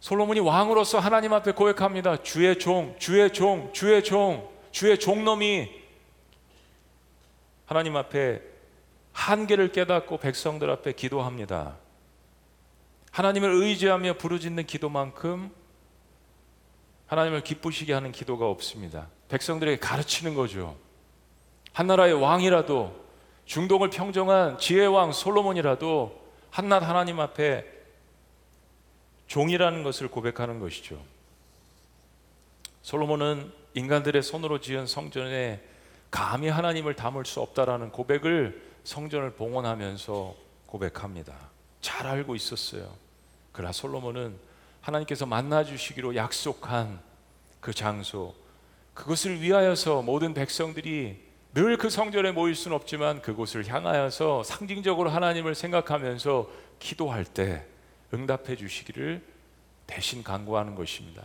솔로몬이 0.01 0.41
왕으로서 0.41 1.01
하나님 1.01 1.35
앞에 1.35 1.53
고백합니다. 1.53 2.23
주의 2.23 2.59
종, 2.59 2.97
주의 2.99 3.31
종, 3.31 3.71
주의 3.75 4.03
종, 4.03 4.49
주의 4.71 4.99
종놈이 4.99 5.69
하나님 7.67 7.97
앞에 7.97 8.41
한계를 9.13 9.73
깨닫고 9.73 10.17
백성들 10.17 10.71
앞에 10.71 10.93
기도합니다. 10.93 11.84
하나님을 13.15 13.49
의지하며 13.49 14.15
부르짖는 14.15 14.67
기도만큼 14.67 15.53
하나님을 17.07 17.45
기쁘시게 17.45 17.93
하는 17.93 18.11
기도가 18.11 18.49
없습니다. 18.49 19.07
백성들에게 19.29 19.79
가르치는 19.79 20.35
거죠. 20.35 20.77
한 21.73 21.87
나라의 21.87 22.15
왕이라도 22.15 23.05
중동을 23.45 23.91
평정한 23.91 24.59
지혜왕 24.59 25.13
솔로몬이라도 25.13 26.25
한낱 26.51 26.83
하나님 26.83 27.21
앞에 27.21 27.65
종이라는 29.29 29.85
것을 29.85 30.09
고백하는 30.09 30.59
것이죠. 30.59 31.01
솔로몬은 32.83 33.53
인간들의 33.75 34.25
손으로 34.25 34.61
지은 34.61 34.89
성전에 34.89 35.63
감히 36.11 36.49
하나님을 36.49 36.97
담을 36.97 37.25
수 37.27 37.41
없다라는 37.41 37.93
고백을 37.93 38.61
성전을 38.83 39.35
봉헌하면서 39.35 40.35
고백합니다. 40.67 41.35
잘 41.81 42.09
알고 42.09 42.35
있었어요. 42.35 43.04
그러나 43.55 43.73
솔로몬은 43.73 44.37
하나님께서 44.83 45.25
만나 45.25 45.65
주시기로 45.65 46.15
약속한 46.17 47.01
그 47.61 47.73
장소 47.73 48.35
그것을 48.93 49.41
위하여서 49.41 50.03
모든 50.03 50.35
백성들이 50.35 51.25
늘 51.55 51.77
그 51.79 51.89
성전에 51.89 52.33
모일 52.33 52.57
수는 52.57 52.75
없지만 52.77 53.23
그곳을 53.23 53.69
향하여서 53.69 54.43
상징적으로 54.43 55.09
하나님을 55.09 55.55
생각하면서 55.55 56.51
기도할 56.81 57.25
때 57.25 57.65
응답해 58.13 58.57
주시기를 58.57 59.25
대신 59.87 60.25
간구하는 60.25 60.75
것입니다. 60.75 61.23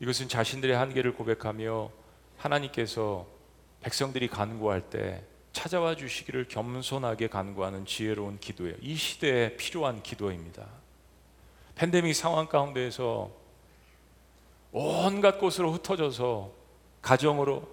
이것은 0.00 0.28
자신들의 0.28 0.74
한계를 0.74 1.12
고백하며 1.12 1.90
하나님께서 2.38 3.26
백성들이 3.82 4.28
간구할 4.28 4.88
때 4.88 5.22
찾아와 5.56 5.96
주시기를 5.96 6.48
겸손하게 6.48 7.28
간구하는 7.28 7.86
지혜로운 7.86 8.38
기도예요. 8.38 8.74
이 8.82 8.94
시대에 8.94 9.56
필요한 9.56 10.02
기도입니다. 10.02 10.66
팬데믹 11.76 12.14
상황 12.14 12.46
가운데에서 12.46 13.30
온갖 14.70 15.38
곳으로 15.38 15.72
흩어져서 15.72 16.52
가정으로, 17.00 17.66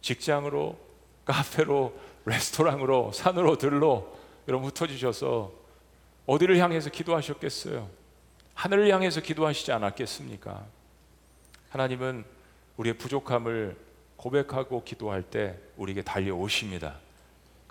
직장으로, 0.00 0.76
카페로, 1.24 1.96
레스토랑으로, 2.24 3.12
산으로, 3.12 3.56
들로 3.56 4.18
여러분 4.48 4.68
흩어지셔서 4.70 5.52
어디를 6.26 6.58
향해서 6.58 6.90
기도하셨겠어요? 6.90 7.88
하늘을 8.54 8.92
향해서 8.92 9.20
기도하시지 9.20 9.70
않았겠습니까? 9.70 10.66
하나님은 11.68 12.24
우리의 12.78 12.98
부족함을 12.98 13.76
고백하고 14.16 14.82
기도할 14.82 15.22
때 15.22 15.56
우리에게 15.76 16.02
달려오십니다. 16.02 16.96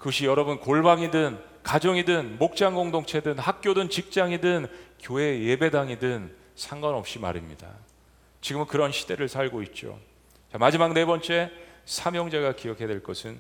그것이 0.01 0.25
여러분 0.25 0.59
골방이든 0.59 1.39
가정이든 1.61 2.39
목장 2.39 2.73
공동체든 2.73 3.37
학교든 3.37 3.91
직장이든 3.91 4.65
교회 4.99 5.43
예배당이든 5.43 6.35
상관없이 6.55 7.19
말입니다. 7.19 7.69
지금은 8.41 8.65
그런 8.65 8.91
시대를 8.91 9.29
살고 9.29 9.61
있죠. 9.61 9.99
자, 10.51 10.57
마지막 10.57 10.93
네 10.93 11.05
번째 11.05 11.51
사명자가 11.85 12.55
기억해야 12.55 12.87
될 12.87 13.03
것은 13.03 13.39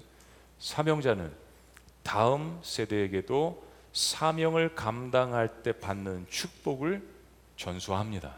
사명자는 0.59 1.33
다음 2.03 2.59
세대에게도 2.61 3.65
사명을 3.91 4.75
감당할 4.75 5.63
때 5.63 5.71
받는 5.71 6.27
축복을 6.29 7.01
전수합니다. 7.57 8.37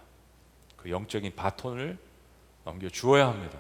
그 0.78 0.90
영적인 0.90 1.36
바톤을 1.36 1.98
넘겨 2.64 2.88
주어야 2.88 3.28
합니다. 3.28 3.60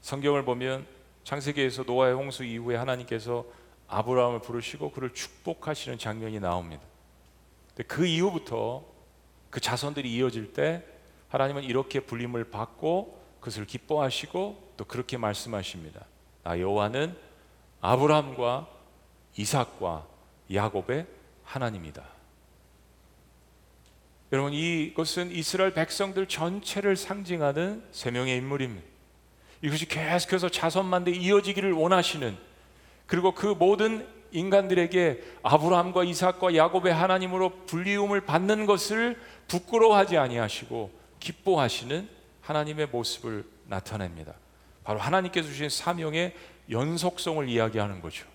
성경을 0.00 0.46
보면 0.46 1.01
창세기에서 1.24 1.84
노아의 1.84 2.14
홍수 2.14 2.44
이후에 2.44 2.76
하나님께서 2.76 3.44
아브라함을 3.88 4.40
부르시고 4.40 4.92
그를 4.92 5.12
축복하시는 5.12 5.98
장면이 5.98 6.40
나옵니다. 6.40 6.82
그 7.86 8.06
이후부터 8.06 8.84
그 9.50 9.60
자손들이 9.60 10.12
이어질 10.14 10.52
때 10.52 10.82
하나님은 11.28 11.62
이렇게 11.64 12.00
불림을 12.00 12.50
받고 12.50 13.20
그것을 13.40 13.66
기뻐하시고 13.66 14.74
또 14.76 14.84
그렇게 14.84 15.16
말씀하십니다. 15.16 16.04
나 16.42 16.58
여호와는 16.58 17.16
아브라함과 17.80 18.68
이삭과 19.36 20.06
야곱의 20.52 21.06
하나님이다. 21.44 22.04
여러분 24.32 24.54
이것은 24.54 25.30
이스라엘 25.30 25.74
백성들 25.74 26.26
전체를 26.26 26.96
상징하는 26.96 27.86
세 27.92 28.10
명의 28.10 28.36
인물입니다. 28.38 28.91
이것이 29.62 29.86
계속해서 29.86 30.48
자손만대 30.48 31.12
이어지기를 31.12 31.72
원하시는 31.72 32.36
그리고 33.06 33.32
그 33.32 33.46
모든 33.46 34.06
인간들에게 34.32 35.22
아브라함과 35.42 36.04
이삭과 36.04 36.56
야곱의 36.56 36.92
하나님으로 36.92 37.50
불리움을 37.66 38.22
받는 38.22 38.66
것을 38.66 39.20
부끄러워하지 39.48 40.16
아니하시고 40.16 40.90
기뻐하시는 41.20 42.08
하나님의 42.40 42.88
모습을 42.88 43.44
나타냅니다. 43.66 44.34
바로 44.84 44.98
하나님께서 44.98 45.48
주신 45.48 45.68
사명의 45.68 46.34
연속성을 46.70 47.48
이야기하는 47.48 48.00
거죠. 48.00 48.26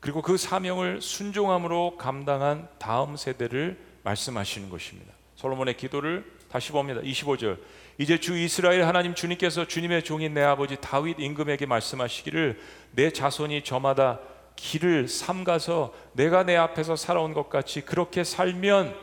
그리고 0.00 0.20
그 0.20 0.36
사명을 0.36 1.00
순종함으로 1.00 1.96
감당한 1.96 2.68
다음 2.78 3.16
세대를 3.16 3.78
말씀하시는 4.02 4.68
것입니다. 4.68 5.14
솔로몬의 5.36 5.78
기도를 5.78 6.30
다시 6.50 6.72
봅니다. 6.72 7.00
25절. 7.00 7.58
이제 7.96 8.18
주 8.18 8.36
이스라엘 8.36 8.84
하나님 8.84 9.14
주님께서 9.14 9.66
주님의 9.66 10.02
종인 10.02 10.34
내 10.34 10.42
아버지 10.42 10.76
다윗 10.80 11.20
임금에게 11.20 11.66
말씀하시기를 11.66 12.60
내 12.92 13.10
자손이 13.10 13.62
저마다 13.62 14.20
길을 14.56 15.08
삼가서 15.08 15.94
내가 16.12 16.44
내 16.44 16.56
앞에서 16.56 16.96
살아온 16.96 17.34
것 17.34 17.48
같이 17.48 17.82
그렇게 17.82 18.24
살면 18.24 18.96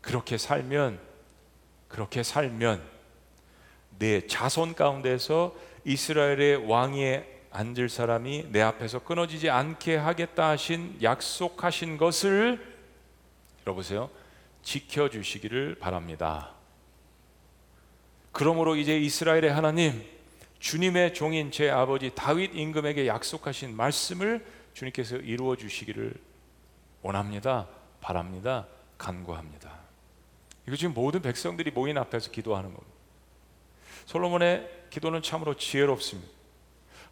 그렇게 0.00 0.38
살면 0.38 0.98
그렇게 1.88 2.22
살면 2.22 2.82
내 3.98 4.26
자손 4.26 4.74
가운데서 4.74 5.54
이스라엘의 5.84 6.68
왕위에 6.68 7.40
앉을 7.50 7.88
사람이 7.88 8.46
내 8.50 8.62
앞에서 8.62 9.00
끊어지지 9.00 9.50
않게 9.50 9.96
하겠다 9.96 10.50
하신 10.50 10.98
약속하신 11.02 11.98
것을 11.98 12.64
여러보세요. 13.66 14.08
지켜 14.62 15.08
주시기를 15.10 15.76
바랍니다. 15.80 16.59
그러므로 18.40 18.74
이제 18.74 18.98
이스라엘의 18.98 19.52
하나님 19.52 20.02
주님의 20.60 21.12
종인 21.12 21.50
제 21.50 21.68
아버지 21.68 22.10
다윗 22.14 22.54
임금에게 22.54 23.06
약속하신 23.06 23.76
말씀을 23.76 24.42
주님께서 24.72 25.16
이루어 25.16 25.56
주시기를 25.56 26.14
원합니다. 27.02 27.66
바랍니다. 28.00 28.66
간구합니다. 28.96 29.70
이거 30.66 30.74
지금 30.74 30.94
모든 30.94 31.20
백성들이 31.20 31.70
모인 31.72 31.98
앞에서 31.98 32.30
기도하는 32.30 32.70
겁니다. 32.70 32.96
솔로몬의 34.06 34.86
기도는 34.88 35.20
참으로 35.20 35.54
지혜롭습니다. 35.54 36.32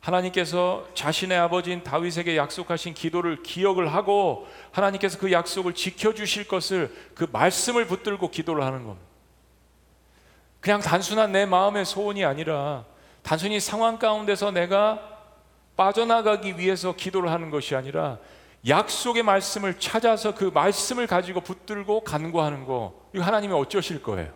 하나님께서 0.01 0.89
자신의 0.95 1.37
아버지인 1.37 1.85
다윗에게 1.85 2.39
약속하신 2.39 2.95
기도를 2.95 3.43
기억을 3.43 3.93
하고 3.93 4.49
하나님께서 4.73 5.19
그 5.19 5.31
약속을 5.31 5.75
지켜 5.75 6.15
주실 6.15 6.49
것을 6.49 6.91
그 7.15 7.27
말씀을 7.31 7.87
붙들고 7.87 8.31
기도를 8.31 8.65
하는 8.65 8.85
겁니다. 8.85 9.08
그냥 10.61 10.81
단순한 10.81 11.33
내 11.33 11.47
마음의 11.47 11.85
소원이 11.85 12.25
아니라 12.25 12.85
단순히 13.23 13.61
상황 13.61 13.99
가운데서 13.99 14.51
내가 14.51 15.01
빠져나가기 15.77 16.59
위해서 16.59 16.95
기도를 16.95 17.31
하는 17.31 17.51
것이 17.51 17.77
아니라 17.77 18.19
약속의 18.67 19.23
말씀을 19.23 19.79
찾아서 19.79 20.35
그 20.35 20.51
말씀을 20.53 21.07
가지고 21.07 21.41
붙들고 21.41 22.01
간구하는 22.01 22.67
거 22.67 22.95
이거 23.15 23.23
하나님이 23.23 23.55
어쩌실 23.55 24.03
거예요? 24.03 24.33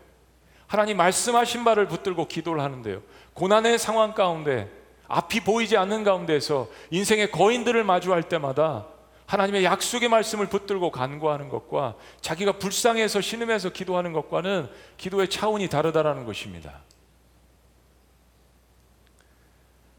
하나님 0.66 0.96
말씀하신 0.96 1.64
바를 1.64 1.86
붙들고 1.88 2.28
기도를 2.28 2.62
하는데요. 2.62 3.02
고난의 3.34 3.78
상황 3.78 4.14
가운데 4.14 4.70
앞이 5.08 5.40
보이지 5.40 5.76
않는 5.76 6.04
가운데서 6.04 6.68
인생의 6.90 7.32
거인들을 7.32 7.82
마주할 7.84 8.22
때마다 8.22 8.86
하나님의 9.32 9.64
약속의 9.64 10.10
말씀을 10.10 10.46
붙들고 10.48 10.90
간구하는 10.90 11.48
것과 11.48 11.96
자기가 12.20 12.58
불쌍해서 12.58 13.22
신음해서 13.22 13.70
기도하는 13.70 14.12
것과는 14.12 14.68
기도의 14.98 15.30
차원이 15.30 15.68
다르다라는 15.68 16.26
것입니다. 16.26 16.82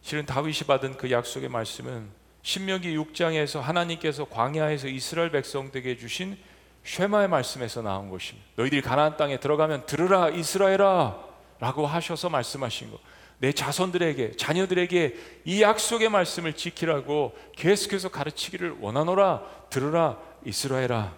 실은 0.04 0.28
다윗이 0.28 0.68
받은 0.68 0.98
그 0.98 1.10
약속의 1.10 1.50
말씀은 1.50 2.10
신명기 2.44 2.96
6장에서 2.96 3.60
하나님께서 3.60 4.26
광야에서 4.26 4.88
이스라엘 4.88 5.32
백성들에게 5.32 5.98
주신 5.98 6.38
쉐마의 6.84 7.28
말씀에서 7.28 7.82
나온 7.82 8.12
것입니다. 8.12 8.48
너희들이 8.56 8.84
가나안 8.84 9.18
땅에 9.18 9.40
들어가면 9.40 9.88
들으라 9.88 10.30
이스라엘아 10.30 11.18
라고 11.60 11.88
하셔서 11.88 12.30
말씀하신 12.30 12.92
것. 12.92 13.00
내 13.44 13.52
자손들에게 13.52 14.38
자녀들에게 14.38 15.16
이 15.44 15.62
약속의 15.62 16.08
말씀을 16.08 16.54
지키라고 16.54 17.34
계속해서 17.58 18.08
가르치기를 18.08 18.78
원하노라 18.80 19.42
들으라 19.70 20.18
이스라엘아 20.46 21.14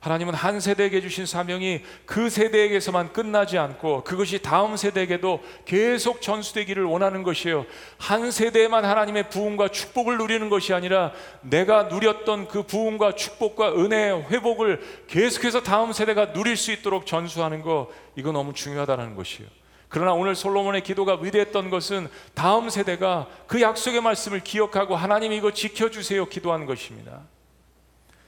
하나님은 0.00 0.34
한 0.34 0.60
세대에게 0.60 1.00
주신 1.00 1.24
사명이 1.24 1.80
그 2.04 2.28
세대에게서만 2.28 3.14
끝나지 3.14 3.56
않고 3.56 4.04
그것이 4.04 4.42
다음 4.42 4.76
세대에게도 4.76 5.42
계속 5.64 6.20
전수되기를 6.20 6.84
원하는 6.84 7.22
것이에요. 7.22 7.64
한 7.96 8.30
세대에만 8.30 8.84
하나님의 8.84 9.30
부흥과 9.30 9.68
축복을 9.68 10.18
누리는 10.18 10.50
것이 10.50 10.74
아니라 10.74 11.12
내가 11.40 11.84
누렸던 11.84 12.48
그 12.48 12.62
부흥과 12.62 13.14
축복과 13.14 13.72
은혜의 13.72 14.26
회복을 14.30 14.82
계속해서 15.08 15.62
다음 15.62 15.94
세대가 15.94 16.34
누릴 16.34 16.58
수 16.58 16.72
있도록 16.72 17.06
전수하는 17.06 17.62
거 17.62 17.90
이거 18.16 18.32
너무 18.32 18.52
중요하다는 18.52 19.16
것이에요. 19.16 19.59
그러나 19.90 20.12
오늘 20.12 20.36
솔로몬의 20.36 20.82
기도가 20.82 21.18
위대했던 21.20 21.68
것은 21.68 22.08
다음 22.32 22.70
세대가 22.70 23.26
그 23.48 23.60
약속의 23.60 24.00
말씀을 24.00 24.40
기억하고 24.40 24.94
하나님 24.94 25.32
이거 25.32 25.52
지켜주세요 25.52 26.26
기도한 26.26 26.64
것입니다. 26.64 27.22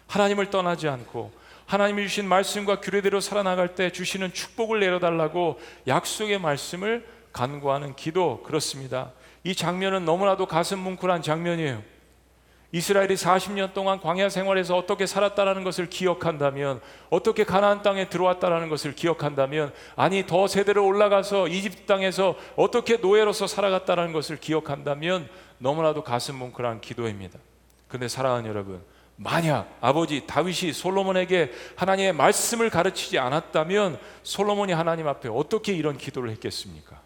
하나님을 0.09 0.51
떠나지 0.51 0.89
않고 0.89 1.33
하나님이 1.67 2.03
주신 2.03 2.29
말씀과 2.29 2.81
규례대로 2.81 3.21
살아나갈 3.21 3.77
때 3.77 3.91
주시는 3.91 4.35
축복을 4.35 4.81
내려달라고 4.81 5.61
약속의 5.87 6.41
말씀을 6.41 7.07
간구하는 7.33 7.95
기도 7.95 8.43
그렇습니다. 8.43 9.13
이 9.45 9.55
장면은 9.55 10.05
너무나도 10.05 10.47
가슴 10.47 10.81
뭉클한 10.81 11.23
장면이에요. 11.23 11.92
이스라엘이 12.73 13.15
40년 13.15 13.75
동안 13.75 14.01
광야 14.01 14.31
생활에서 14.31 14.77
어떻게 14.77 15.07
살았다라는 15.07 15.63
것을 15.63 15.91
기억한다면 15.91 16.81
어떻게 17.11 17.45
가나안 17.45 17.83
땅에 17.83 18.09
들어왔다라는 18.09 18.71
것을 18.71 18.95
기억한다면 18.95 19.73
아니 19.95 20.27
더 20.27 20.47
세대를 20.47 20.81
올라가서 20.81 21.49
이집트 21.49 21.83
땅에서 21.85 22.35
어떻게 22.57 22.97
노예로서 22.97 23.47
살아갔다라는 23.47 24.15
것을 24.15 24.39
기억한다면 24.41 25.29
너무나도 25.59 26.03
가슴 26.03 26.37
뭉클한 26.37 26.81
기도입니다. 26.81 27.39
근데 27.89 28.09
사랑하는 28.09 28.49
여러분 28.49 28.83
만약 29.17 29.77
아버지 29.83 30.27
다윗이 30.27 30.73
솔로몬에게 30.73 31.53
하나님의 31.77 32.15
말씀을 32.15 32.71
가르치지 32.71 33.19
않았다면 33.19 33.99
솔로몬이 34.23 34.73
하나님 34.73 35.07
앞에 35.09 35.29
어떻게 35.29 35.75
이런 35.75 35.99
기도를 35.99 36.31
했겠습니까? 36.31 37.03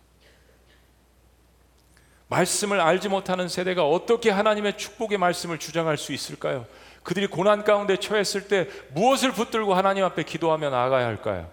말씀을 2.29 2.81
알지 2.81 3.09
못하는 3.09 3.49
세대가 3.49 3.89
어떻게 3.89 4.31
하나님의 4.31 4.77
축복의 4.77 5.19
말씀을 5.19 5.59
주장할 5.59 5.97
수 5.97 6.13
있을까요? 6.13 6.67
그들이 7.03 7.29
고난 7.29 7.63
가운데 7.63 7.97
처했을 7.97 8.49
때 8.49 8.69
무엇을 8.93 9.33
붙들고 9.33 9.75
하나님 9.75 10.05
앞에 10.05 10.25
기도하며 10.25 10.71
나아가야 10.71 11.07
할까요? 11.07 11.49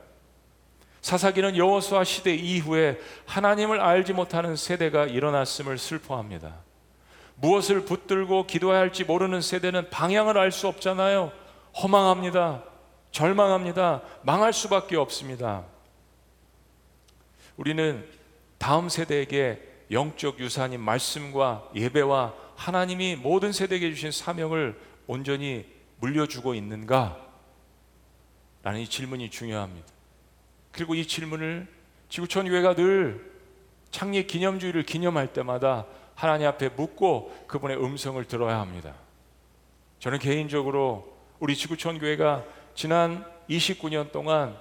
사사기는 1.02 1.58
여호수아 1.58 2.04
시대 2.06 2.34
이후에 2.34 3.00
하나님을 3.26 3.80
알지 3.82 4.14
못하는 4.14 4.56
세대가 4.56 5.06
일어났음을 5.06 5.78
슬퍼합니다. 5.78 6.56
무엇을 7.36 7.82
붙들고 7.86 8.48
기도해야 8.48 8.80
할지 8.80 9.04
모르는 9.04 9.42
세대는 9.42 9.90
방향을 9.90 10.38
알 10.38 10.52
수 10.52 10.68
없잖아요. 10.68 11.32
허망합니다. 11.82 12.64
절망합니다. 13.12 14.02
망할 14.24 14.54
수밖에 14.54 14.96
없습니다. 14.96 15.64
우리는 17.58 18.08
다음 18.58 18.90
세대에게 18.90 19.73
영적 19.94 20.40
유산인 20.40 20.82
말씀과 20.82 21.70
예배와 21.76 22.34
하나님이 22.56 23.16
모든 23.16 23.52
세대에게 23.52 23.92
주신 23.92 24.12
사명을 24.12 24.80
온전히 25.08 25.66
물려주고 26.00 26.56
있는가? 26.56 27.20
라는 28.64 28.80
이 28.80 28.88
질문이 28.88 29.30
중요합니다. 29.30 29.88
그리고 30.72 30.96
이 30.96 31.06
질문을 31.06 31.68
지구촌 32.10 32.48
교회가 32.48 32.76
늘 32.76 33.32
창립 33.92 34.28
기념주의를 34.28 34.84
기념할 34.84 35.34
때마다 35.34 35.86
하나님 36.16 36.48
앞에 36.48 36.70
묻고 36.70 37.46
그분의 37.48 37.78
음성을 37.84 38.24
들어야 38.26 38.60
합니다. 38.60 38.96
저는 40.00 40.20
개인적으로 40.20 41.18
우리 41.40 41.56
지구촌 41.56 42.00
교회가 42.00 42.44
지난 42.76 43.26
29년 43.50 44.12
동안 44.12 44.58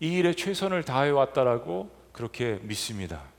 이 0.00 0.12
일에 0.12 0.34
최선을 0.34 0.84
다해 0.84 1.10
왔다라고 1.10 1.90
그렇게 2.12 2.58
믿습니다. 2.62 3.35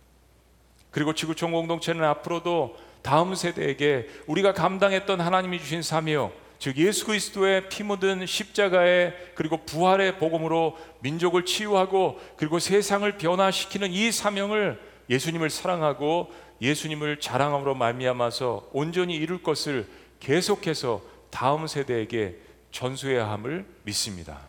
그리고 0.91 1.13
지구촌 1.13 1.51
공동체는 1.51 2.03
앞으로도 2.03 2.77
다음 3.01 3.35
세대에게 3.35 4.07
우리가 4.27 4.53
감당했던 4.53 5.21
하나님이 5.21 5.59
주신 5.59 5.81
사명, 5.81 6.31
즉 6.59 6.77
예수 6.77 7.05
그리스도의 7.05 7.69
피 7.69 7.83
묻은 7.83 8.25
십자가의 8.25 9.13
그리고 9.35 9.57
부활의 9.57 10.17
복음으로 10.17 10.77
민족을 11.01 11.45
치유하고 11.45 12.19
그리고 12.35 12.59
세상을 12.59 13.09
변화시키는 13.17 13.91
이 13.91 14.11
사명을 14.11 14.79
예수님을 15.09 15.49
사랑하고 15.49 16.31
예수님을 16.61 17.19
자랑함으로 17.19 17.75
말미암아서 17.75 18.69
온전히 18.73 19.15
이룰 19.15 19.43
것을 19.43 19.87
계속해서 20.19 21.01
다음 21.29 21.67
세대에게 21.67 22.37
전수해야 22.71 23.29
함을 23.29 23.65
믿습니다. 23.83 24.39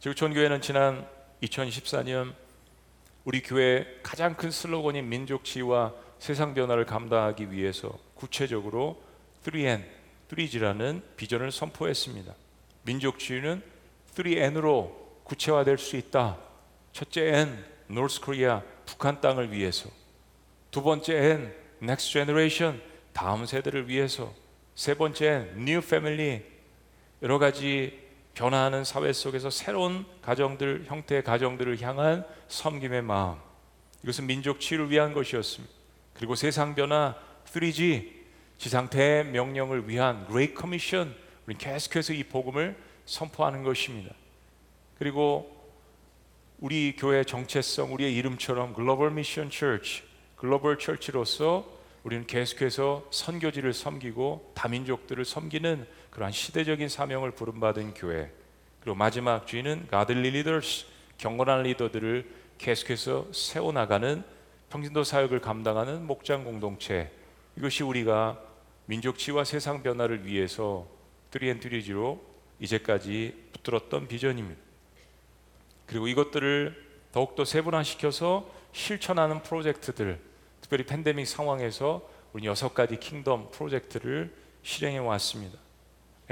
지구촌 0.00 0.34
교회는 0.34 0.60
지난 0.60 1.06
2014년 1.42 2.34
우리 3.24 3.40
교회 3.40 3.86
가장 4.02 4.34
큰 4.34 4.50
슬로건인 4.50 5.08
민족 5.08 5.44
치유와 5.44 5.94
세상 6.18 6.54
변화를 6.54 6.84
감당하기 6.86 7.52
위해서 7.52 7.96
구체적으로 8.14 9.00
3N, 9.44 9.84
3G라는 10.28 11.02
비전을 11.16 11.52
선포했습니다. 11.52 12.34
민족 12.82 13.20
치유는 13.20 13.62
3N으로 14.14 15.24
구체화될 15.24 15.78
수 15.78 15.96
있다. 15.96 16.38
첫째 16.92 17.38
N, 17.38 17.64
노스 17.86 18.20
코리아, 18.20 18.62
북한 18.86 19.20
땅을 19.20 19.52
위해서. 19.52 19.88
두 20.72 20.82
번째 20.82 21.16
N, 21.16 21.54
next 21.80 22.12
generation, 22.12 22.82
다음 23.12 23.46
세대를 23.46 23.88
위해서. 23.88 24.34
세 24.74 24.94
번째 24.94 25.28
N, 25.28 25.62
new 25.62 25.78
family, 25.78 26.42
여러 27.22 27.38
가지 27.38 28.00
변화하는 28.34 28.84
사회 28.84 29.12
속에서 29.12 29.50
새로운 29.50 30.04
가정들, 30.22 30.84
형태의 30.86 31.22
가정들을 31.22 31.80
향한 31.82 32.24
섬김의 32.48 33.02
마음. 33.02 33.36
이것은 34.02 34.26
민족 34.26 34.60
치유를 34.60 34.90
위한 34.90 35.12
것이었습니다. 35.12 35.72
그리고 36.14 36.34
세상 36.34 36.74
변화 36.74 37.14
3G, 37.44 38.10
지상 38.58 38.88
대명령을 38.88 39.88
위한 39.88 40.26
Great 40.28 40.54
Commission, 40.56 41.14
우리 41.46 41.56
계속해서 41.56 42.12
이 42.12 42.24
복음을 42.24 42.76
선포하는 43.04 43.62
것입니다. 43.62 44.14
그리고 44.98 45.62
우리 46.58 46.94
교회 46.96 47.24
정체성, 47.24 47.92
우리의 47.92 48.14
이름처럼 48.14 48.74
Global 48.74 49.10
Mission 49.10 49.50
Church, 49.50 50.04
Global 50.36 50.78
Church로서 50.78 51.66
우리는 52.04 52.26
계속해서 52.26 53.08
선교지를 53.10 53.72
섬기고 53.72 54.52
다민족들을 54.54 55.24
섬기는 55.24 55.86
그러한 56.12 56.30
시대적인 56.32 56.88
사명을 56.88 57.32
부름받은 57.32 57.94
교회. 57.94 58.30
그리고 58.80 58.94
마지막 58.94 59.46
G는 59.46 59.88
Godly 59.90 60.30
Leaders, 60.30 60.86
경건한 61.18 61.62
리더들을 61.64 62.30
계속해서 62.58 63.32
세워나가는 63.32 64.22
평신도 64.70 65.04
사역을 65.04 65.40
감당하는 65.40 66.06
목장 66.06 66.44
공동체. 66.44 67.10
이것이 67.56 67.82
우리가 67.82 68.40
민족 68.86 69.15
치유와 69.15 69.44
세상 69.44 69.82
변화를 69.82 70.26
위해서 70.26 70.86
트리엔트리지로 71.30 72.22
이제까지 72.60 73.48
붙들었던 73.52 74.06
비전입니다. 74.06 74.60
그리고 75.86 76.08
이것들을 76.08 76.90
더욱더 77.12 77.44
세분화시켜서 77.44 78.48
실천하는 78.72 79.42
프로젝트들, 79.42 80.20
특별히 80.60 80.84
팬데믹 80.84 81.26
상황에서 81.26 82.08
우리 82.32 82.46
여섯 82.46 82.74
가지 82.74 82.98
Kingdom 82.98 83.50
프로젝트를 83.50 84.34
실행해 84.62 84.98
왔습니다. 84.98 85.58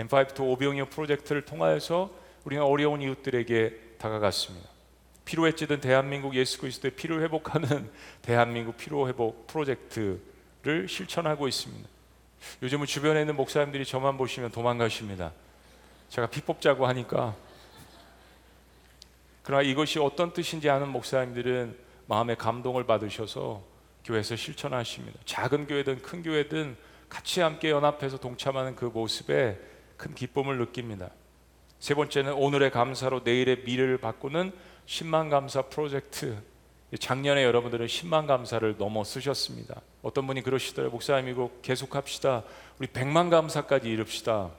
M5 0.08 0.34
to 0.34 0.52
오병이어 0.52 0.86
프로젝트를 0.86 1.44
통하여서 1.44 2.10
우리는 2.44 2.64
어려운 2.64 3.02
이웃들에게 3.02 3.96
다가갔습니다. 3.98 4.68
피로해지던 5.24 5.80
대한민국 5.80 6.34
예수 6.34 6.58
그리스도의 6.58 6.92
피를 6.92 7.22
회복하는 7.22 7.90
대한민국 8.22 8.76
피로 8.76 9.08
회복 9.08 9.46
프로젝트를 9.46 10.88
실천하고 10.88 11.46
있습니다. 11.48 11.88
요즘은 12.62 12.86
주변에 12.86 13.20
있는 13.20 13.36
목사님들이 13.36 13.84
저만 13.84 14.16
보시면 14.16 14.50
도망가십니다. 14.50 15.32
제가 16.08 16.28
피 16.28 16.40
뽑자고 16.40 16.86
하니까 16.86 17.36
그러나 19.42 19.62
이것이 19.62 19.98
어떤 19.98 20.32
뜻인지 20.32 20.70
아는 20.70 20.88
목사님들은 20.88 21.76
마음에 22.06 22.34
감동을 22.34 22.84
받으셔서 22.84 23.62
교회에서 24.04 24.36
실천하십니다. 24.36 25.18
작은 25.26 25.66
교회든 25.66 26.02
큰 26.02 26.22
교회든 26.22 26.76
같이 27.08 27.40
함께 27.40 27.70
연합해서 27.70 28.18
동참하는 28.18 28.74
그 28.74 28.86
모습에 28.86 29.58
큰 30.00 30.14
기쁨을 30.14 30.56
느낍니다. 30.58 31.10
세 31.78 31.94
번째는 31.94 32.32
오늘의 32.32 32.70
감사로 32.70 33.20
내일의 33.22 33.64
미래를 33.64 33.98
바꾸는 33.98 34.50
10만 34.86 35.28
감사 35.28 35.62
프로젝트. 35.62 36.38
작년에 36.98 37.44
여러분들은 37.44 37.86
10만 37.86 38.26
감사를 38.26 38.76
넘어 38.78 39.04
쓰셨습니다. 39.04 39.82
어떤 40.02 40.26
분이 40.26 40.42
그러시더라고요. 40.42 40.90
목사님 40.92 41.28
이거 41.28 41.50
계속합시다. 41.60 42.44
우리 42.78 42.88
100만 42.88 43.30
감사까지 43.30 43.90
이룹시다. 43.90 44.50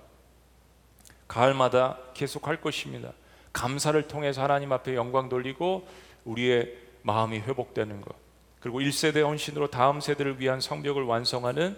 가을마다 1.28 1.98
계속할 2.14 2.62
것입니다. 2.62 3.12
감사를 3.52 4.00
통해서 4.08 4.44
하나님 4.44 4.72
앞에 4.72 4.96
영광 4.96 5.28
돌리고 5.28 5.88
우리의 6.24 6.78
마음이 7.02 7.40
회복되는 7.40 8.02
것. 8.02 8.16
그리고 8.60 8.80
1세대 8.80 9.24
헌신으로 9.24 9.72
다음 9.72 10.00
세대를 10.02 10.40
위한 10.40 10.62
성벽을 10.62 11.04
완성하는 11.04 11.76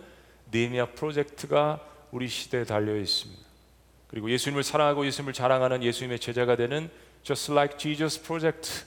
네미아 0.52 0.88
프로젝트가 0.88 1.80
우리 2.12 2.28
시대에 2.28 2.66
달려 2.66 2.96
있습니다. 2.98 3.53
그리고 4.14 4.30
예수님을 4.30 4.62
사랑하고 4.62 5.08
예수님을 5.08 5.34
자랑하는 5.34 5.82
예수님의 5.82 6.20
제자가 6.20 6.56
되는 6.56 6.92
Just 7.24 7.52
Like 7.52 7.80
Jesus 7.80 8.22
Project 8.22 8.86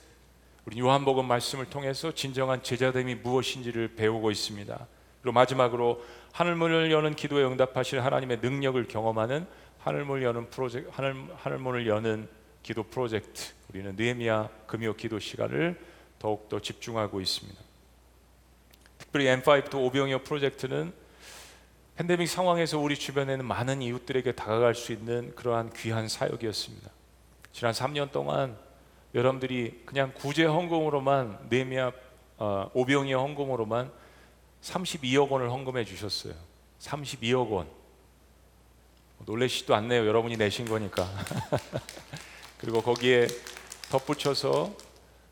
우리 0.66 0.78
요한복음 0.78 1.26
말씀을 1.26 1.64
통해서 1.64 2.14
진정한 2.14 2.62
제자됨이 2.62 3.16
무엇인지를 3.16 3.96
배우고 3.96 4.30
있습니다. 4.30 4.86
그리고 5.20 5.32
마지막으로 5.32 6.04
하늘문을 6.30 6.92
여는 6.92 7.16
기도에 7.16 7.42
응답하실 7.42 8.04
하나님의 8.04 8.38
능력을 8.40 8.86
경험하는 8.86 9.48
하늘문을 9.80 10.22
여는 10.22 10.48
프로젝트 10.48 10.88
하늘 10.92 11.16
하늘문을 11.38 11.88
여는 11.88 12.28
기도 12.62 12.84
프로젝트 12.84 13.52
우리는 13.70 13.96
느헤미야 13.96 14.48
금요 14.68 14.94
기도 14.94 15.18
시간을 15.18 15.76
더욱 16.20 16.48
더 16.48 16.60
집중하고 16.60 17.20
있습니다. 17.20 17.60
특별히 18.98 19.26
M5 19.26 19.70
또 19.70 19.84
오병이어 19.86 20.22
프로젝트는 20.22 20.92
팬데믹 21.96 22.28
상황에서 22.28 22.78
우리 22.78 22.94
주변에는 22.94 23.42
많은 23.46 23.80
이웃들에게 23.80 24.32
다가갈 24.32 24.74
수 24.74 24.92
있는 24.92 25.34
그러한 25.34 25.72
귀한 25.72 26.08
사역이었습니다. 26.08 26.90
지난 27.52 27.72
3년 27.72 28.12
동안 28.12 28.58
여러분들이 29.14 29.82
그냥 29.86 30.12
구제 30.14 30.44
헌금으로만 30.44 31.46
네미아 31.48 31.92
어, 32.36 32.70
오병이어 32.74 33.18
헌금으로만 33.18 33.90
32억 34.60 35.30
원을 35.30 35.50
헌금해 35.50 35.86
주셨어요. 35.86 36.34
32억 36.80 37.50
원. 37.50 37.66
놀래시도 39.24 39.74
않네요. 39.74 40.06
여러분이 40.06 40.36
내신 40.36 40.66
거니까. 40.66 41.08
그리고 42.60 42.82
거기에 42.82 43.26
덧붙여서 43.90 44.76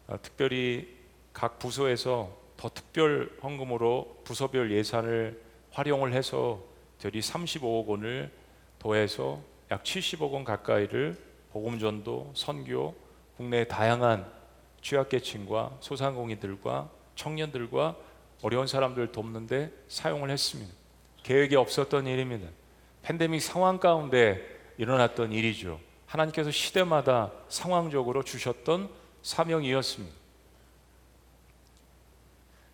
어, 0.06 0.16
특별히 0.22 0.96
각 1.34 1.58
부서에서 1.58 2.34
더 2.56 2.70
특별 2.70 3.36
헌금으로 3.42 4.22
부서별 4.24 4.72
예산을 4.72 5.43
활용을 5.74 6.12
해서 6.12 6.62
저리 6.98 7.20
35억 7.20 7.86
원을 7.86 8.30
더해서 8.78 9.40
약 9.70 9.82
70억 9.82 10.30
원 10.32 10.44
가까이를 10.44 11.18
복음 11.52 11.78
전도, 11.78 12.32
선교, 12.34 12.94
국내의 13.36 13.68
다양한 13.68 14.30
취약계층과 14.82 15.78
소상공인들과 15.80 16.90
청년들과 17.16 17.96
어려운 18.42 18.66
사람들 18.66 19.12
돕는데 19.12 19.72
사용을 19.88 20.30
했습니다. 20.30 20.72
계획이 21.22 21.56
없었던 21.56 22.06
일입니다. 22.06 22.48
팬데믹 23.02 23.42
상황 23.42 23.78
가운데 23.78 24.42
일어났던 24.76 25.32
일이죠. 25.32 25.80
하나님께서 26.06 26.50
시대마다 26.50 27.32
상황적으로 27.48 28.22
주셨던 28.22 28.90
사명이었습니다. 29.22 30.14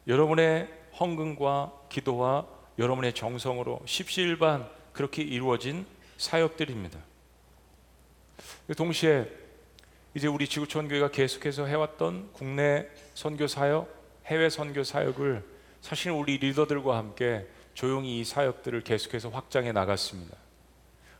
여러분의 0.06 0.68
헌금과 0.98 1.72
기도와 1.88 2.59
여러분의 2.80 3.12
정성으로 3.12 3.82
십시일반 3.84 4.66
그렇게 4.94 5.22
이루어진 5.22 5.84
사역들입니다. 6.16 6.98
동시에 8.74 9.30
이제 10.14 10.26
우리 10.26 10.48
지구촌 10.48 10.88
교회가 10.88 11.10
계속해서 11.10 11.66
해왔던 11.66 12.30
국내 12.32 12.88
선교 13.14 13.46
사역, 13.46 13.86
해외 14.26 14.48
선교 14.48 14.82
사역을 14.82 15.44
사실 15.82 16.10
우리 16.10 16.38
리더들과 16.38 16.96
함께 16.96 17.46
조용히 17.74 18.20
이 18.20 18.24
사역들을 18.24 18.80
계속해서 18.80 19.28
확장해 19.28 19.72
나갔습니다. 19.72 20.36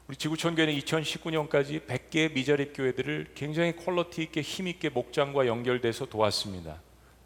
우리 0.08 0.16
지구촌 0.16 0.54
교회는 0.54 0.74
2019년까지 0.78 1.86
100개의 1.86 2.32
미자립 2.32 2.72
교회들을 2.74 3.32
굉장히 3.34 3.76
퀄러티 3.76 4.22
있게 4.22 4.40
힘 4.40 4.66
있게 4.66 4.88
목장과 4.88 5.46
연결돼서 5.46 6.06
도왔습니다. 6.06 6.80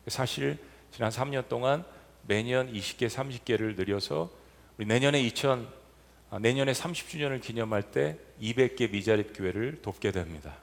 사실 0.08 0.58
지난 0.90 1.10
3년 1.10 1.48
동안 1.48 1.84
매년 2.26 2.72
20개, 2.72 3.08
30개를 3.08 3.76
늘려서 3.76 4.30
우리 4.78 4.86
내년에 4.86 5.20
2000 5.20 5.84
아, 6.30 6.38
내년에 6.40 6.72
30주년을 6.72 7.40
기념할 7.40 7.92
때 7.92 8.18
200개 8.42 8.90
미자립 8.90 9.36
교회를 9.36 9.82
돕게 9.82 10.10
됩니다. 10.10 10.56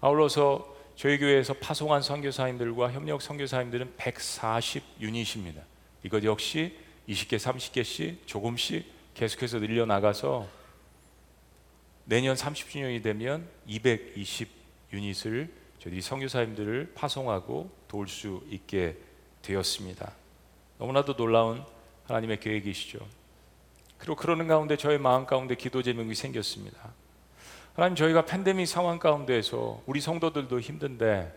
아울러서 0.00 0.76
저희 0.96 1.18
교회에서 1.18 1.54
파송한 1.54 2.02
선교사님들과 2.02 2.92
협력 2.92 3.20
선교사님들은 3.20 3.94
140 3.96 4.82
유닛입니다. 5.00 5.62
이것 6.02 6.24
역시 6.24 6.78
20개, 7.08 7.36
30개씩 7.36 8.26
조금씩 8.26 8.86
계속해서 9.14 9.58
늘려 9.58 9.84
나가서 9.84 10.48
내년 12.04 12.34
30주년이 12.34 13.02
되면 13.02 13.46
220 13.66 14.48
유닛을 14.94 15.52
저희 15.78 16.00
선교사님들을 16.00 16.92
파송하고 16.94 17.70
도울 17.86 18.08
수 18.08 18.42
있게 18.48 18.96
되었습니다. 19.42 20.10
너무나도 20.78 21.16
놀라운 21.16 21.64
하나님의 22.06 22.40
계획이시죠. 22.40 22.98
그리고 23.98 24.14
그러는 24.14 24.46
가운데 24.46 24.76
저의 24.76 24.98
마음 24.98 25.26
가운데 25.26 25.54
기도 25.54 25.82
제목이 25.82 26.14
생겼습니다. 26.14 26.78
하나님 27.74 27.96
저희가 27.96 28.24
팬데믹 28.24 28.66
상황 28.66 28.98
가운데에서 28.98 29.82
우리 29.86 30.00
성도들도 30.00 30.60
힘든데 30.60 31.32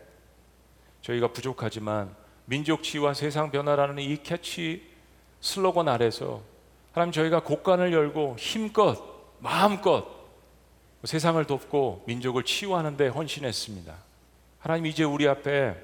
저희가 1.02 1.28
부족하지만 1.28 2.14
민족 2.46 2.82
치유와 2.82 3.14
세상 3.14 3.50
변화라는 3.50 3.98
이 3.98 4.22
캐치 4.22 4.88
슬로건 5.40 5.88
아래서 5.88 6.42
하나님 6.92 7.12
저희가 7.12 7.40
곳간을 7.40 7.92
열고 7.92 8.36
힘껏 8.38 8.98
마음껏 9.40 10.06
세상을 11.04 11.44
돕고 11.44 12.04
민족을 12.06 12.44
치유하는데 12.44 13.08
헌신했습니다. 13.08 13.94
하나님 14.60 14.86
이제 14.86 15.02
우리 15.02 15.26
앞에 15.26 15.74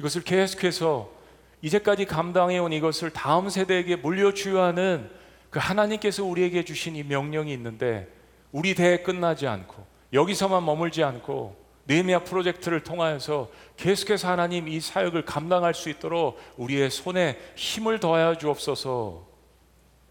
이것을 0.00 0.22
계속해서 0.22 1.17
이제까지 1.62 2.04
감당해온 2.04 2.72
이것을 2.72 3.10
다음 3.10 3.48
세대에게 3.48 3.96
물려주하는 3.96 5.10
그 5.50 5.58
하나님께서 5.58 6.24
우리에게 6.24 6.64
주신 6.64 6.94
이 6.96 7.02
명령이 7.02 7.52
있는데 7.52 8.08
우리 8.52 8.74
대에 8.74 8.98
끝나지 8.98 9.46
않고 9.46 9.86
여기서만 10.12 10.64
머물지 10.64 11.02
않고 11.02 11.68
네미아 11.84 12.20
프로젝트를 12.24 12.82
통하여서 12.82 13.50
계속해서 13.76 14.28
하나님 14.28 14.68
이 14.68 14.78
사역을 14.78 15.24
감당할 15.24 15.72
수 15.72 15.88
있도록 15.88 16.38
우리의 16.58 16.90
손에 16.90 17.38
힘을 17.56 17.98
더하여 17.98 18.36
주옵소서. 18.36 19.26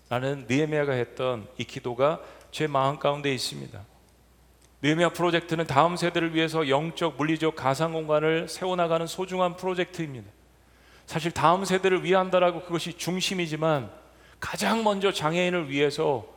라는 0.09 0.45
느헤미야가 0.47 0.93
했던 0.93 1.47
이 1.57 1.65
기도가 1.65 2.21
제 2.49 2.65
마음 2.65 2.97
가운데 2.97 3.31
있습니다. 3.31 3.79
느헤미야 4.81 5.09
프로젝트는 5.09 5.67
다음 5.67 5.97
세대를 5.97 6.33
위해서 6.33 6.67
영적, 6.67 7.17
물리적 7.17 7.55
가상 7.55 7.93
공간을 7.93 8.47
세워 8.47 8.75
나가는 8.75 9.05
소중한 9.05 9.55
프로젝트입니다. 9.55 10.31
사실 11.07 11.31
다음 11.31 11.63
세대를 11.63 12.03
위한다라고 12.03 12.61
그것이 12.63 12.97
중심이지만 12.97 13.89
가장 14.41 14.83
먼저 14.83 15.11
장애인을 15.11 15.69
위해서 15.69 16.27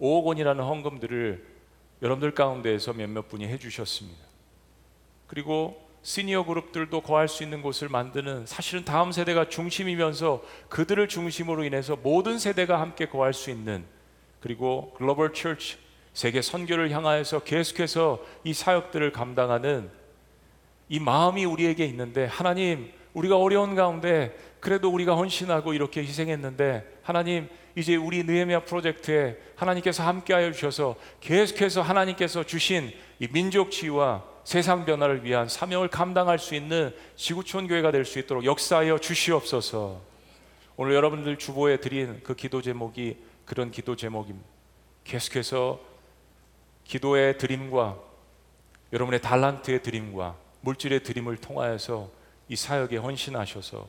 5억 0.00 0.24
원이라는 0.24 0.62
헌금들을 0.62 1.46
여러분들 2.02 2.34
가운데에서 2.34 2.92
몇몇 2.92 3.26
분이 3.28 3.48
해주셨습니다. 3.48 4.20
그리고 5.26 5.88
시니어 6.02 6.44
그룹들도 6.44 7.00
거할 7.00 7.26
수 7.26 7.42
있는 7.42 7.62
곳을 7.62 7.88
만드는 7.88 8.46
사실은 8.46 8.84
다음 8.84 9.12
세대가 9.12 9.48
중심이면서 9.48 10.42
그들을 10.68 11.08
중심으로 11.08 11.64
인해서 11.64 11.96
모든 11.96 12.38
세대가 12.38 12.80
함께 12.80 13.08
거할 13.08 13.32
수 13.32 13.50
있는 13.50 13.84
그리고 14.40 14.92
글로벌 14.96 15.32
처치 15.32 15.78
세계 16.12 16.42
선교를 16.42 16.90
향하여서 16.90 17.44
계속해서 17.44 18.22
이 18.44 18.52
사역들을 18.52 19.10
감당하는 19.12 19.90
이 20.90 21.00
마음이 21.00 21.46
우리에게 21.46 21.86
있는데 21.86 22.26
하나님 22.26 22.92
우리가 23.18 23.36
어려운 23.36 23.74
가운데 23.74 24.36
그래도 24.60 24.90
우리가 24.90 25.16
헌신하고 25.16 25.72
이렇게 25.74 26.02
희생했는데 26.02 27.00
하나님 27.02 27.48
이제 27.74 27.96
우리 27.96 28.24
느헤미야 28.24 28.64
프로젝트에 28.64 29.38
하나님께서 29.56 30.02
함께하여 30.04 30.52
주셔서 30.52 30.96
계속해서 31.20 31.82
하나님께서 31.82 32.44
주신 32.44 32.92
이 33.18 33.28
민족 33.28 33.70
치유와 33.70 34.24
세상 34.44 34.84
변화를 34.84 35.24
위한 35.24 35.48
사명을 35.48 35.88
감당할 35.88 36.38
수 36.38 36.54
있는 36.54 36.94
지구촌 37.16 37.68
교회가 37.68 37.90
될 37.90 38.04
수 38.04 38.18
있도록 38.18 38.44
역사하여 38.44 38.98
주시옵소서. 38.98 40.00
오늘 40.76 40.94
여러분들 40.94 41.36
주보에 41.38 41.78
드린 41.78 42.20
그 42.22 42.34
기도 42.34 42.62
제목이 42.62 43.16
그런 43.44 43.70
기도 43.70 43.96
제목입니다. 43.96 44.48
계속해서 45.04 45.80
기도의 46.84 47.36
드림과 47.38 47.98
여러분의 48.92 49.20
달란트의 49.20 49.82
드림과 49.82 50.36
물질의 50.62 51.02
드림을 51.02 51.36
통하여서 51.38 52.17
이 52.48 52.56
사역에 52.56 52.96
헌신하셔서 52.96 53.86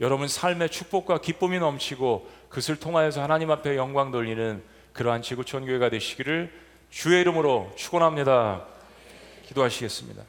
여러분 0.00 0.28
삶의 0.28 0.70
축복과 0.70 1.20
기쁨이 1.20 1.58
넘치고 1.58 2.28
그것을 2.48 2.76
통하여서 2.76 3.22
하나님 3.22 3.50
앞에 3.50 3.76
영광 3.76 4.10
돌리는 4.10 4.62
그러한 4.92 5.22
지구촌 5.22 5.66
교회가 5.66 5.90
되시기를 5.90 6.52
주의 6.90 7.20
이름으로 7.20 7.72
축원합니다. 7.76 8.66
기도하시겠습니다. 9.46 10.22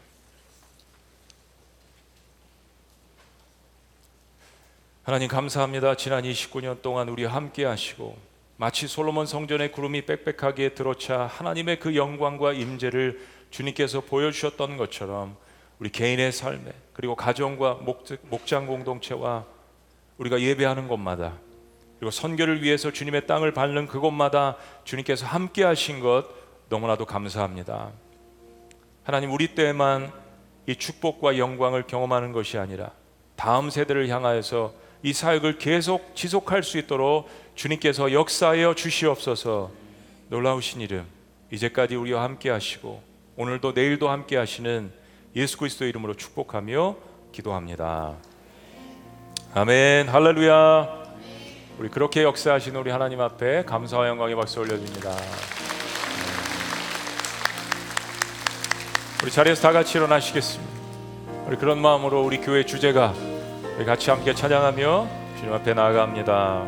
하나님 5.03 5.27
감사합니다. 5.27 5.95
지난 5.95 6.23
29년 6.23 6.81
동안 6.81 7.09
우리 7.09 7.25
함께 7.25 7.65
하시고 7.65 8.17
마치 8.57 8.87
솔로몬 8.87 9.25
성전의 9.25 9.71
구름이 9.71 10.05
빽빽하게 10.05 10.75
들어차 10.75 11.25
하나님의 11.25 11.79
그 11.79 11.95
영광과 11.95 12.53
임재를 12.53 13.19
주님께서 13.49 14.01
보여 14.01 14.31
주셨던 14.31 14.77
것처럼 14.77 15.35
우리 15.81 15.89
개인의 15.89 16.31
삶에 16.31 16.71
그리고 16.93 17.15
가정과 17.15 17.79
목장 18.29 18.67
공동체와 18.67 19.45
우리가 20.19 20.39
예배하는 20.39 20.87
곳마다 20.87 21.39
그리고 21.97 22.11
선교를 22.11 22.61
위해서 22.61 22.91
주님의 22.91 23.25
땅을 23.25 23.51
밟는 23.51 23.87
그곳마다 23.87 24.57
주님께서 24.83 25.25
함께 25.25 25.63
하신 25.63 25.99
것 25.99 26.27
너무나도 26.69 27.07
감사합니다. 27.07 27.89
하나님 29.03 29.31
우리 29.31 29.55
때에만 29.55 30.11
이 30.67 30.75
축복과 30.75 31.39
영광을 31.39 31.87
경험하는 31.87 32.31
것이 32.31 32.59
아니라 32.59 32.91
다음 33.35 33.71
세대를 33.71 34.07
향하여서 34.07 34.75
이 35.01 35.13
사역을 35.13 35.57
계속 35.57 36.15
지속할 36.15 36.61
수 36.61 36.77
있도록 36.77 37.27
주님께서 37.55 38.13
역사하여 38.13 38.75
주시옵소서 38.75 39.71
놀라우신 40.29 40.81
이름 40.81 41.07
이제까지 41.51 41.95
우리와 41.95 42.21
함께 42.21 42.51
하시고 42.51 43.01
오늘도 43.35 43.71
내일도 43.71 44.09
함께 44.09 44.37
하시는 44.37 45.00
예수 45.35 45.57
그리스도 45.57 45.85
이름으로 45.85 46.15
축복하며 46.15 46.95
기도합니다. 47.31 48.15
아멘 49.53 50.09
할렐루야 50.09 51.01
우리 51.77 51.89
그렇게 51.89 52.23
역사하신 52.23 52.75
우리 52.75 52.91
하나님 52.91 53.21
앞에 53.21 53.63
감사와 53.63 54.07
영광의 54.09 54.35
박수 54.35 54.59
올려드립니다. 54.59 55.15
우리 59.23 59.31
자리에서 59.31 59.61
다 59.61 59.71
같이 59.71 59.97
일어나시겠습니다. 59.97 60.71
우리 61.47 61.55
그런 61.55 61.81
마음으로 61.81 62.23
우리 62.23 62.39
교회 62.39 62.65
주제가 62.65 63.13
우리 63.77 63.85
같이 63.85 64.09
함께 64.09 64.33
찬양하며 64.33 65.07
주님 65.37 65.53
앞에 65.53 65.73
나아갑니다. 65.73 66.65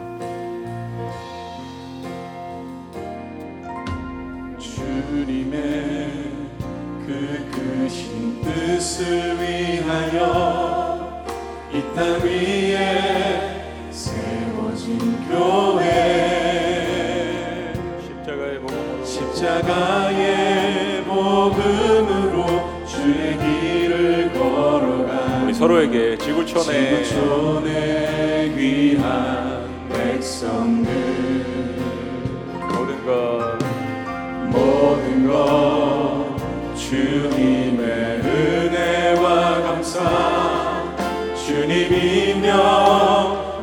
주님의 4.59 5.82
신 7.89 8.41
뜻을 8.41 9.37
위하여 9.39 11.23
이 11.71 11.81
땅 11.95 12.21
위에 12.23 13.87
세워진 13.91 14.97
교회. 15.27 15.91
십자가의 18.05 18.59
복음으로. 18.59 19.05
십자가의 19.05 21.03
복음으로 21.03 22.45
주의 22.85 23.37
길을 23.37 24.33
걸어가 24.33 25.11
우리 25.43 25.53
서로에게 25.53 26.17
지구촌에 26.17 27.03
지구촌에 27.03 28.53
귀한 28.55 29.67
백성들. 29.89 30.91
모든 32.69 33.05
것. 33.05 33.57
모든 34.51 35.27
것 35.27 36.37
주님 36.75 37.62
주님이며 41.63 42.49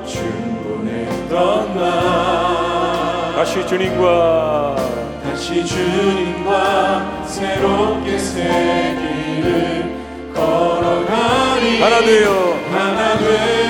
충분했던 0.07 1.77
나 1.77 3.33
다시 3.37 3.67
주님과 3.67 4.77
다시 5.23 5.67
주님과 5.67 7.27
새롭게 7.27 8.19
새 8.19 8.97
길을 8.97 9.97
걸어가리. 10.35 11.83
하나 11.83 12.01
되어 12.01 12.55
하나 12.73 13.19
되어 13.19 13.70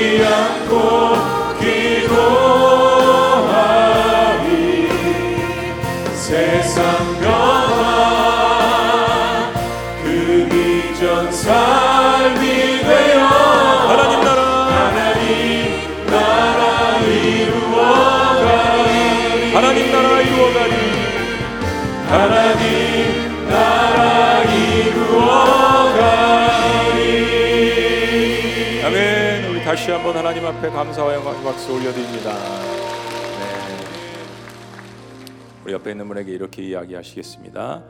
쉬지 0.00 0.24
않고 0.24 1.39
하나님 30.30 30.46
앞에 30.46 30.70
감사와 30.70 31.12
영광의 31.16 31.42
박수 31.42 31.72
올려드립니다. 31.72 32.32
네. 32.32 33.44
우리 35.64 35.72
옆에 35.72 35.90
있는 35.90 36.06
분에게 36.06 36.30
이렇게 36.30 36.62
이야기하시겠습니다. 36.62 37.82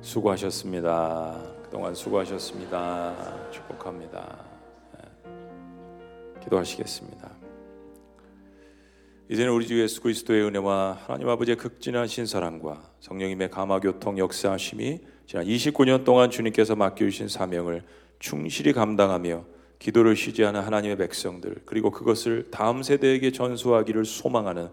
수고하셨습니다. 0.00 1.42
그동안 1.64 1.96
수고하셨습니다. 1.96 3.50
축복합니다. 3.50 4.38
네. 4.94 5.00
기도하시겠습니다. 6.44 7.30
이제는 9.28 9.52
우리 9.52 9.66
주 9.66 9.82
예수 9.82 10.00
그리스도의 10.00 10.44
은혜와 10.44 10.98
하나님 11.04 11.28
아버지의 11.28 11.56
극진하신 11.56 12.26
사랑과 12.26 12.80
성령님의 13.00 13.50
감화 13.50 13.80
교통 13.80 14.18
역사하심이 14.18 15.00
지난 15.26 15.44
29년 15.44 16.04
동안 16.04 16.30
주님께서 16.30 16.76
맡겨주신 16.76 17.26
사명을 17.26 17.82
충실히 18.20 18.72
감당하며 18.72 19.57
기도를 19.78 20.16
쉬지 20.16 20.44
않은 20.44 20.60
하나님의 20.60 20.96
백성들 20.96 21.62
그리고 21.64 21.90
그것을 21.90 22.48
다음 22.50 22.82
세대에게 22.82 23.32
전수하기를 23.32 24.04
소망하는 24.04 24.68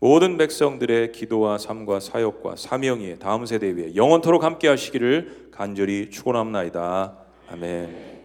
모든 0.00 0.36
백성들의 0.36 1.12
기도와 1.12 1.58
삶과 1.58 2.00
사역과 2.00 2.56
사명이 2.56 3.18
다음 3.18 3.46
세대 3.46 3.70
위에 3.70 3.94
영원토록 3.96 4.44
함께 4.44 4.68
하시기를 4.68 5.48
간절히 5.50 6.10
축원합나이다. 6.10 7.16
아멘. 7.50 8.17